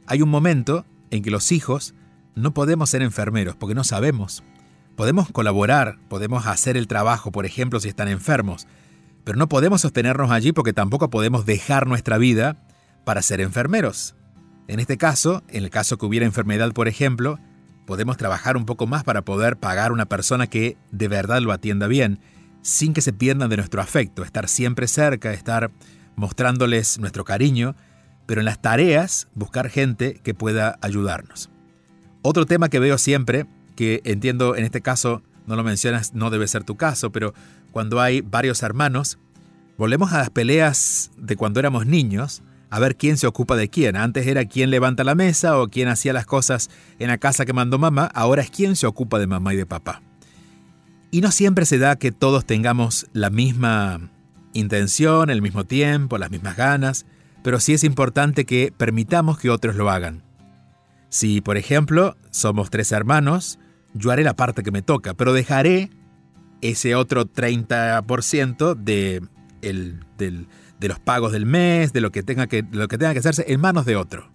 Hay 0.08 0.22
un 0.22 0.30
momento 0.30 0.86
en 1.12 1.22
que 1.22 1.30
los 1.30 1.52
hijos 1.52 1.94
no 2.34 2.54
podemos 2.54 2.90
ser 2.90 3.02
enfermeros 3.02 3.58
porque 3.58 3.76
no 3.76 3.84
sabemos. 3.84 4.42
Podemos 4.96 5.30
colaborar, 5.34 6.00
podemos 6.08 6.48
hacer 6.48 6.78
el 6.78 6.88
trabajo, 6.88 7.30
por 7.34 7.46
ejemplo, 7.46 7.82
si 7.82 7.90
están 7.90 8.08
enfermos, 8.08 8.68
pero 9.26 9.38
no 9.38 9.50
podemos 9.50 9.82
sostenernos 9.82 10.32
allí 10.32 10.54
porque 10.54 10.72
tampoco 10.72 11.10
podemos 11.10 11.46
dejar 11.46 11.88
nuestra 11.88 12.18
vida 12.18 12.66
para 13.04 13.22
ser 13.22 13.42
enfermeros. 13.42 14.16
En 14.70 14.80
este 14.80 14.96
caso, 14.96 15.44
en 15.50 15.66
el 15.66 15.70
caso 15.70 15.98
que 15.98 16.06
hubiera 16.06 16.26
enfermedad, 16.26 16.72
por 16.72 16.88
ejemplo, 16.88 17.38
podemos 17.86 18.16
trabajar 18.16 18.56
un 18.56 18.66
poco 18.66 18.88
más 18.88 19.04
para 19.04 19.24
poder 19.24 19.58
pagar 19.58 19.92
una 19.92 20.06
persona 20.06 20.48
que 20.48 20.78
de 20.90 21.10
verdad 21.10 21.42
lo 21.42 21.52
atienda 21.52 21.88
bien, 21.88 22.22
sin 22.62 22.94
que 22.94 23.02
se 23.02 23.12
pierdan 23.12 23.50
de 23.50 23.58
nuestro 23.58 23.82
afecto, 23.82 24.24
estar 24.24 24.48
siempre 24.48 24.88
cerca, 24.88 25.34
estar 25.34 25.70
mostrándoles 26.16 27.00
nuestro 27.00 27.26
cariño, 27.26 27.76
pero 28.26 28.42
en 28.42 28.46
las 28.46 28.62
tareas 28.62 29.28
buscar 29.36 29.70
gente 29.70 30.20
que 30.24 30.34
pueda 30.34 30.78
ayudarnos. 30.82 31.50
Otro 32.22 32.46
tema 32.46 32.70
que 32.70 32.80
veo 32.80 32.98
siempre, 32.98 33.46
que 33.76 34.02
entiendo 34.04 34.56
en 34.56 34.66
este 34.66 34.82
caso 34.82 35.22
no 35.46 35.56
lo 35.56 35.64
mencionas, 35.64 36.14
no 36.14 36.30
debe 36.30 36.48
ser 36.48 36.64
tu 36.64 36.76
caso, 36.76 37.12
pero 37.12 37.34
cuando 37.72 38.02
hay 38.02 38.22
varios 38.22 38.64
hermanos, 38.64 39.20
volvemos 39.78 40.12
a 40.14 40.18
las 40.18 40.30
peleas 40.30 41.12
de 41.18 41.36
cuando 41.36 41.60
éramos 41.60 41.86
niños, 41.86 42.42
a 42.70 42.80
ver 42.80 42.96
quién 42.96 43.18
se 43.18 43.28
ocupa 43.28 43.56
de 43.56 43.70
quién. 43.70 43.96
Antes 43.96 44.26
era 44.28 44.46
quién 44.46 44.72
levanta 44.72 45.04
la 45.04 45.16
mesa 45.16 45.60
o 45.60 45.68
quién 45.68 45.88
hacía 45.88 46.14
las 46.14 46.26
cosas 46.26 46.70
en 47.00 47.10
la 47.10 47.18
casa 47.18 47.46
que 47.46 47.54
mandó 47.54 47.78
mamá, 47.78 48.10
ahora 48.14 48.42
es 48.42 48.50
quién 48.50 48.76
se 48.76 48.88
ocupa 48.88 49.20
de 49.20 49.28
mamá 49.28 49.54
y 49.54 49.58
de 49.58 49.66
papá. 49.66 50.02
Y 51.12 51.22
no 51.22 51.32
siempre 51.32 51.66
se 51.66 51.78
da 51.78 51.96
que 51.96 52.12
todos 52.12 52.46
tengamos 52.46 53.08
la 53.14 53.30
misma 53.30 54.10
intención, 54.56 55.30
el 55.30 55.42
mismo 55.42 55.66
tiempo, 55.66 56.18
las 56.18 56.32
mismas 56.32 56.56
ganas, 56.58 57.06
pero 57.44 57.60
sí 57.60 57.74
es 57.74 57.84
importante 57.84 58.46
que 58.46 58.74
permitamos 58.76 59.38
que 59.38 59.50
otros 59.50 59.76
lo 59.76 59.90
hagan. 59.90 60.24
Si, 61.10 61.42
por 61.42 61.58
ejemplo, 61.58 62.18
somos 62.32 62.70
tres 62.70 62.92
hermanos, 62.92 63.60
yo 63.94 64.12
haré 64.12 64.24
la 64.24 64.36
parte 64.36 64.64
que 64.64 64.72
me 64.72 64.82
toca, 64.82 65.14
pero 65.14 65.34
dejaré 65.34 65.92
ese 66.62 66.96
otro 66.96 67.26
30% 67.26 68.76
de, 68.76 69.22
el, 69.62 70.00
de 70.18 70.88
los 70.88 71.00
pagos 71.00 71.32
del 71.32 71.46
mes, 71.46 71.94
de 71.94 72.02
lo 72.02 72.12
que, 72.12 72.24
tenga 72.24 72.48
que, 72.48 72.66
lo 72.72 72.88
que 72.88 72.98
tenga 72.98 73.14
que 73.14 73.20
hacerse 73.20 73.46
en 73.48 73.62
manos 73.62 73.86
de 73.86 73.96
otro. 73.96 74.32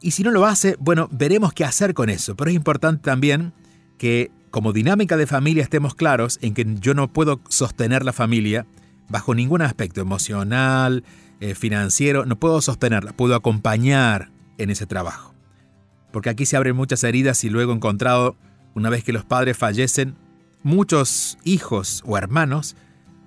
Y 0.00 0.12
si 0.12 0.22
no 0.22 0.30
lo 0.30 0.46
hace, 0.46 0.76
bueno, 0.78 1.08
veremos 1.10 1.52
qué 1.52 1.64
hacer 1.64 1.94
con 1.94 2.10
eso, 2.10 2.36
pero 2.36 2.50
es 2.50 2.56
importante 2.56 3.02
también 3.02 3.52
que 3.98 4.30
como 4.50 4.72
dinámica 4.72 5.16
de 5.16 5.26
familia 5.26 5.62
estemos 5.62 5.94
claros 5.94 6.38
en 6.42 6.54
que 6.54 6.66
yo 6.80 6.94
no 6.94 7.12
puedo 7.12 7.40
sostener 7.48 8.04
la 8.04 8.12
familia 8.12 8.66
bajo 9.08 9.34
ningún 9.34 9.62
aspecto 9.62 10.00
emocional, 10.00 11.04
eh, 11.40 11.54
financiero, 11.54 12.24
no 12.24 12.36
puedo 12.36 12.60
sostenerla, 12.60 13.12
puedo 13.12 13.34
acompañar 13.34 14.30
en 14.58 14.70
ese 14.70 14.86
trabajo. 14.86 15.34
Porque 16.12 16.30
aquí 16.30 16.46
se 16.46 16.56
abren 16.56 16.76
muchas 16.76 17.04
heridas 17.04 17.44
y 17.44 17.50
luego 17.50 17.72
encontrado, 17.72 18.36
una 18.74 18.90
vez 18.90 19.04
que 19.04 19.12
los 19.12 19.24
padres 19.24 19.56
fallecen, 19.56 20.16
muchos 20.62 21.38
hijos 21.44 22.02
o 22.06 22.16
hermanos 22.16 22.76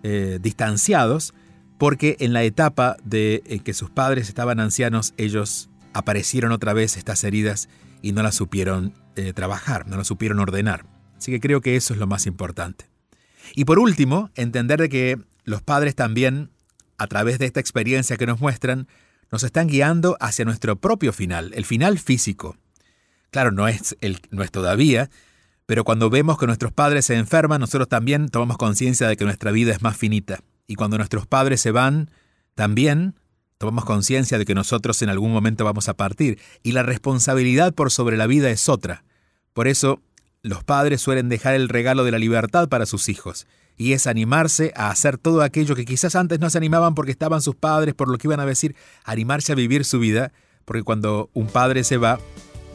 eh, 0.04 0.40
distanciados, 0.42 1.34
porque 1.78 2.18
en 2.20 2.34
la 2.34 2.44
etapa 2.44 2.98
de 3.04 3.44
en 3.46 3.60
que 3.60 3.74
sus 3.74 3.90
padres 3.90 4.28
estaban 4.28 4.60
ancianos, 4.60 5.14
ellos 5.18 5.70
aparecieron 5.94 6.52
otra 6.52 6.74
vez 6.74 6.98
estas 6.98 7.24
heridas 7.24 7.70
y 8.02 8.12
no 8.12 8.24
las 8.24 8.36
supieron 8.36 8.94
eh, 9.16 9.34
trabajar, 9.34 9.88
no 9.88 9.98
las 9.98 10.08
supieron 10.08 10.40
ordenar. 10.40 10.86
Así 11.18 11.32
que 11.32 11.40
creo 11.40 11.62
que 11.62 11.76
eso 11.76 11.94
es 11.94 12.00
lo 12.00 12.08
más 12.08 12.26
importante. 12.26 12.86
Y 13.56 13.66
por 13.66 13.80
último, 13.80 14.30
entender 14.36 14.80
de 14.80 14.90
que 14.90 15.20
los 15.50 15.62
padres 15.62 15.96
también, 15.96 16.52
a 16.98 17.08
través 17.08 17.40
de 17.40 17.46
esta 17.46 17.60
experiencia 17.60 18.18
que 18.18 18.28
nos 18.28 18.40
muestran, 18.40 18.88
nos 19.32 19.44
están 19.44 19.68
guiando 19.68 20.16
hacia 20.20 20.46
nuestro 20.46 20.76
propio 20.76 21.12
final, 21.12 21.52
el 21.56 21.66
final 21.66 22.00
físico. 22.00 22.56
Claro, 23.32 23.52
no 23.52 23.68
es, 23.68 23.98
el, 24.02 24.20
no 24.32 24.44
es 24.44 24.52
todavía, 24.52 25.10
Pero 25.66 25.84
cuando 25.84 26.10
vemos 26.10 26.40
que 26.40 26.48
nuestros 26.48 26.74
padres 26.74 27.06
se 27.06 27.16
enferman, 27.16 27.62
nosotros 27.62 27.88
también 27.88 28.30
tomamos 28.30 28.58
conciencia 28.58 29.08
de 29.08 29.16
que 29.16 29.24
nuestra 29.24 29.52
vida 29.52 29.72
es 29.72 29.84
más 29.84 29.96
finita. 29.96 30.40
Y 30.66 30.74
cuando 30.74 30.98
nuestros 30.98 31.28
padres 31.28 31.62
se 31.62 31.70
van, 31.70 32.10
también 32.56 33.14
tomamos 33.60 33.86
conciencia 33.86 34.40
de 34.40 34.46
que 34.46 34.56
nosotros 34.56 35.00
en 35.04 35.10
algún 35.10 35.32
momento 35.32 35.66
vamos 35.66 35.88
a 35.88 35.94
partir. 35.94 36.40
Y 36.64 36.72
la 36.72 36.82
responsabilidad 36.82 37.76
por 37.76 37.92
sobre 37.92 38.18
la 38.18 38.26
vida 38.26 38.50
es 38.50 38.68
otra. 38.68 39.04
Por 39.54 39.68
eso, 39.68 40.02
los 40.42 40.64
padres 40.64 41.02
suelen 41.02 41.30
dejar 41.30 41.54
el 41.54 41.70
regalo 41.70 42.04
de 42.04 42.12
la 42.14 42.18
libertad 42.18 42.68
para 42.68 42.88
sus 42.88 43.08
hijos 43.08 43.46
y 43.80 43.94
es 43.94 44.08
animarse 44.08 44.74
a 44.76 44.92
hacer 44.92 45.18
todo 45.18 45.42
aquello 45.42 45.74
que 45.74 45.86
quizás 45.86 46.16
antes 46.16 46.42
no 46.42 46.50
se 46.50 46.58
animaban 46.58 46.96
porque 46.96 47.14
estaban 47.14 47.42
sus 47.42 47.56
padres, 47.56 47.96
por 47.96 48.10
lo 48.10 48.18
que 48.18 48.28
iban 48.28 48.42
a 48.42 48.46
decir, 48.46 48.76
animarse 49.06 49.54
a 49.54 49.56
vivir 49.56 49.86
su 49.86 50.00
vida, 50.00 50.34
porque 50.66 50.84
cuando 50.84 51.30
un 51.34 51.48
padre 51.48 51.86
se 51.86 51.96
va, 51.96 52.20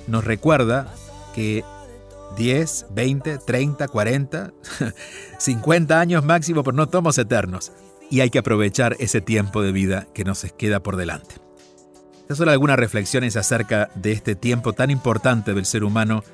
nos 0.09 0.25
recuerda 0.25 0.93
que 1.35 1.63
10, 2.39 2.87
20, 2.91 3.37
30, 3.37 3.87
40, 3.87 4.55
50 5.39 6.01
años 6.01 6.25
máximo, 6.25 6.65
pero 6.65 6.75
no 6.75 6.89
somos 6.91 7.19
eternos. 7.19 7.71
Y 8.11 8.21
hay 8.21 8.31
que 8.31 8.39
aprovechar 8.39 8.97
ese 8.99 9.21
tiempo 9.21 9.63
de 9.63 9.73
vida 9.73 10.07
que 10.15 10.25
nos 10.25 10.43
queda 10.57 10.83
por 10.83 10.97
delante. 10.97 11.35
Estas 12.23 12.39
son 12.39 12.49
algunas 12.49 12.79
reflexiones 12.79 13.37
acerca 13.37 13.91
de 13.95 14.13
este 14.13 14.37
tiempo 14.37 14.73
tan 14.73 14.91
importante 14.91 15.53
del 15.53 15.67
ser 15.67 15.85
humano 15.85 16.25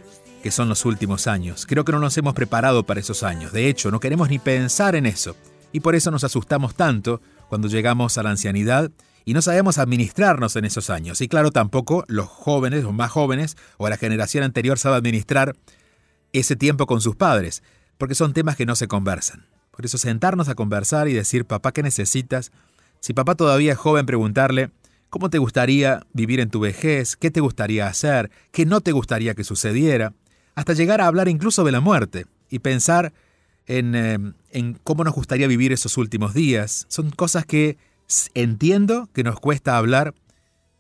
que 0.43 0.51
son 0.51 0.69
los 0.69 0.85
últimos 0.85 1.27
años. 1.27 1.67
Creo 1.67 1.85
que 1.85 1.93
no 1.93 1.99
nos 1.99 2.17
hemos 2.19 2.35
preparado 2.35 2.85
para 2.85 3.01
esos 3.01 3.23
años. 3.23 3.53
De 3.53 3.69
hecho, 3.69 3.91
no 3.91 4.01
queremos 4.01 4.29
ni 4.31 4.39
pensar 4.39 4.95
en 4.95 5.07
eso. 5.07 5.37
Y 5.73 5.81
por 5.81 5.95
eso 5.95 6.11
nos 6.11 6.25
asustamos 6.25 6.75
tanto 6.75 7.21
cuando 7.49 7.69
llegamos 7.69 8.19
a 8.19 8.23
la 8.23 8.31
ancianidad 8.31 8.91
y 9.25 9.35
no 9.35 9.43
sabemos 9.43 9.79
administrarnos 9.79 10.57
en 10.57 10.65
esos 10.65 10.91
años. 10.91 11.21
Y 11.21 11.29
claro, 11.29 11.51
tampoco 11.51 12.05
los 12.09 12.27
jóvenes, 12.27 12.85
los 12.85 12.95
más 12.95 13.11
jóvenes, 13.11 13.57
o 13.77 13.89
la 13.89 13.97
generación 13.97 14.45
anterior 14.45 14.79
sabe 14.79 14.97
administrar 14.97 15.55
ese 16.33 16.57
tiempo 16.57 16.87
con 16.87 17.01
sus 17.01 17.17
padres, 17.17 17.63
porque 17.99 18.15
son 18.15 18.33
temas 18.33 18.57
que 18.57 18.67
no 18.67 18.77
se 18.77 18.89
conversan. 18.89 19.47
Por 19.71 19.85
eso 19.85 19.99
sentarnos 19.99 20.49
a 20.49 20.55
conversar 20.55 21.09
y 21.09 21.13
decir, 21.13 21.45
papá, 21.45 21.73
¿qué 21.73 21.83
necesitas? 21.83 22.51
Si 23.01 23.13
papá 23.13 23.35
todavía 23.35 23.73
es 23.73 23.79
joven, 23.79 24.07
preguntarle, 24.07 24.71
¿cómo 25.11 25.31
te 25.31 25.39
gustaría 25.39 26.07
vivir 26.13 26.41
en 26.41 26.51
tu 26.51 26.61
vejez? 26.61 27.17
¿Qué 27.17 27.31
te 27.31 27.41
gustaría 27.41 27.87
hacer? 27.87 28.31
¿Qué 28.53 28.67
no 28.67 28.81
te 28.81 28.93
gustaría 28.93 29.35
que 29.35 29.45
sucediera? 29.45 30.13
Hasta 30.55 30.73
llegar 30.73 31.01
a 31.01 31.07
hablar 31.07 31.29
incluso 31.29 31.65
de 31.65 31.73
la 31.73 31.81
muerte 31.81 32.27
y 32.49 32.59
pensar 32.59 33.13
en, 33.67 33.95
eh, 33.95 34.19
en, 34.51 34.75
cómo 34.83 35.05
nos 35.05 35.15
gustaría 35.15 35.47
vivir 35.47 35.73
esos 35.73 35.97
últimos 35.97 36.35
días. 36.35 36.87
Son 36.89 37.11
cosas 37.11 37.47
que 37.47 37.79
entiendo 38.35 39.09
que 39.13 39.23
nos 39.23 39.39
cuesta 39.39 39.77
hablar, 39.77 40.15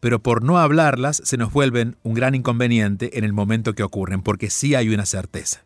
pero 0.00 0.20
por 0.22 0.42
no 0.42 0.58
hablarlas 0.58 1.22
se 1.24 1.36
nos 1.36 1.52
vuelven 1.52 1.96
un 2.02 2.14
gran 2.14 2.34
inconveniente 2.34 3.18
en 3.18 3.24
el 3.24 3.32
momento 3.32 3.74
que 3.74 3.82
ocurren, 3.82 4.22
porque 4.22 4.50
sí 4.50 4.74
hay 4.74 4.88
una 4.88 5.06
certeza. 5.06 5.64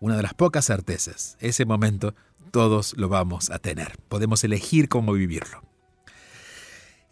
Una 0.00 0.16
de 0.16 0.22
las 0.22 0.34
pocas 0.34 0.66
certezas. 0.66 1.36
Ese 1.40 1.64
momento 1.64 2.14
todos 2.50 2.94
lo 2.96 3.08
vamos 3.08 3.50
a 3.50 3.58
tener. 3.58 3.96
Podemos 4.08 4.44
elegir 4.44 4.88
cómo 4.88 5.12
vivirlo. 5.12 5.71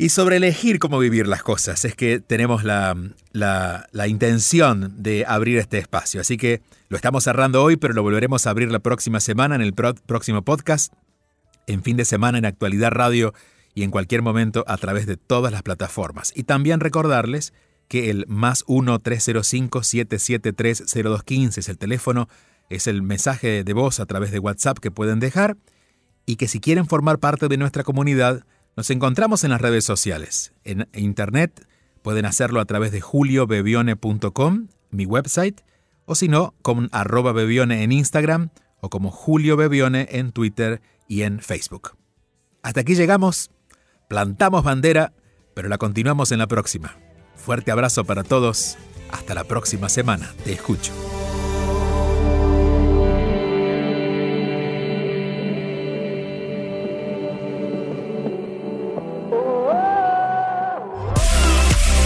Y 0.01 0.09
sobre 0.09 0.37
elegir 0.37 0.79
cómo 0.79 0.99
vivir 0.99 1.27
las 1.27 1.43
cosas, 1.43 1.85
es 1.85 1.95
que 1.95 2.21
tenemos 2.21 2.65
la, 2.65 2.97
intención 4.09 4.95
de 4.97 5.27
abrir 5.29 5.59
este 5.59 5.77
espacio. 5.77 6.23
Así 6.23 6.39
que 6.39 6.63
lo 6.89 6.97
estamos 6.97 7.25
cerrando 7.25 7.63
hoy, 7.63 7.77
pero 7.77 7.93
lo 7.93 8.03
volveremos 8.03 8.47
a 8.47 8.51
abrir 8.51 8.73
la 8.73 8.79
próxima 8.79 9.21
semana 9.21 9.57
en 9.57 9.61
el 9.61 9.75
próximo 9.75 10.41
podcast, 10.41 10.95
en 11.67 11.83
fin 11.83 11.99
de 11.99 12.07
semana 12.07 12.39
en 12.39 12.47
Actualidad 12.47 12.93
Radio 12.93 13.35
y 13.75 13.83
en 13.83 13.91
cualquier 13.91 14.23
momento 14.23 14.65
a 14.67 14.79
través 14.79 15.05
de 15.05 15.19
todas 15.19 15.53
las 15.53 15.63
plataformas. 15.63 16.33
Y 16.35 16.45
también 16.45 16.81
recordarles 16.81 17.53
que 17.87 18.09
el 18.09 18.25
más 18.27 18.65
1-305-773-0215 18.69 21.59
es 21.59 21.69
el 21.69 21.77
teléfono, 21.77 22.31
es 22.71 22.87
el 22.87 23.03
mensaje 23.03 23.65
de 23.65 23.73
voz 23.75 24.01
a 24.01 24.07
través 24.07 24.31
de 24.31 24.39
WhatsApp 24.39 24.79
que 24.79 24.91
pueden 24.91 25.21
dejar 25.21 25.59
y 26.25 26.37
que 26.37 26.49
si 26.49 26.59
quieren 26.59 26.87
formar 26.87 27.19
parte 27.19 27.49
de 27.49 27.59
nuestra 27.59 27.85
comunidad, 27.85 28.47
nos 28.77 28.91
encontramos 28.91 29.45
en 29.45 29.51
las 29.51 29.61
redes 29.61 29.85
sociales. 29.85 30.53
En 30.65 30.89
internet 30.95 31.67
pueden 32.03 32.27
hacerlo 32.27 32.61
a 32.61 32.65
través 32.65 32.93
de 32.93 33.01
juliobebione.com, 33.01 34.69
mi 34.91 35.07
website, 35.07 35.61
o 36.07 36.15
si 36.15 36.29
no, 36.29 36.55
con 36.63 36.89
arroba 36.93 37.33
bebione 37.33 37.83
en 37.83 37.93
Instagram 37.93 38.51
o 38.81 38.91
como 38.91 39.11
Julio 39.11 39.57
Bebione 39.57 40.09
en 40.11 40.33
Twitter 40.33 40.81
y 41.07 41.23
en 41.23 41.41
Facebook. 41.41 41.97
Hasta 42.63 42.81
aquí 42.81 42.95
llegamos, 42.95 43.51
plantamos 44.09 44.65
bandera, 44.65 45.13
pero 45.55 45.69
la 45.69 45.79
continuamos 45.79 46.33
en 46.33 46.39
la 46.39 46.47
próxima. 46.47 46.97
Fuerte 47.37 47.71
abrazo 47.71 48.05
para 48.05 48.25
todos, 48.25 48.77
hasta 49.11 49.35
la 49.35 49.45
próxima 49.45 49.89
semana, 49.89 50.35
te 50.45 50.53
escucho. 50.53 50.93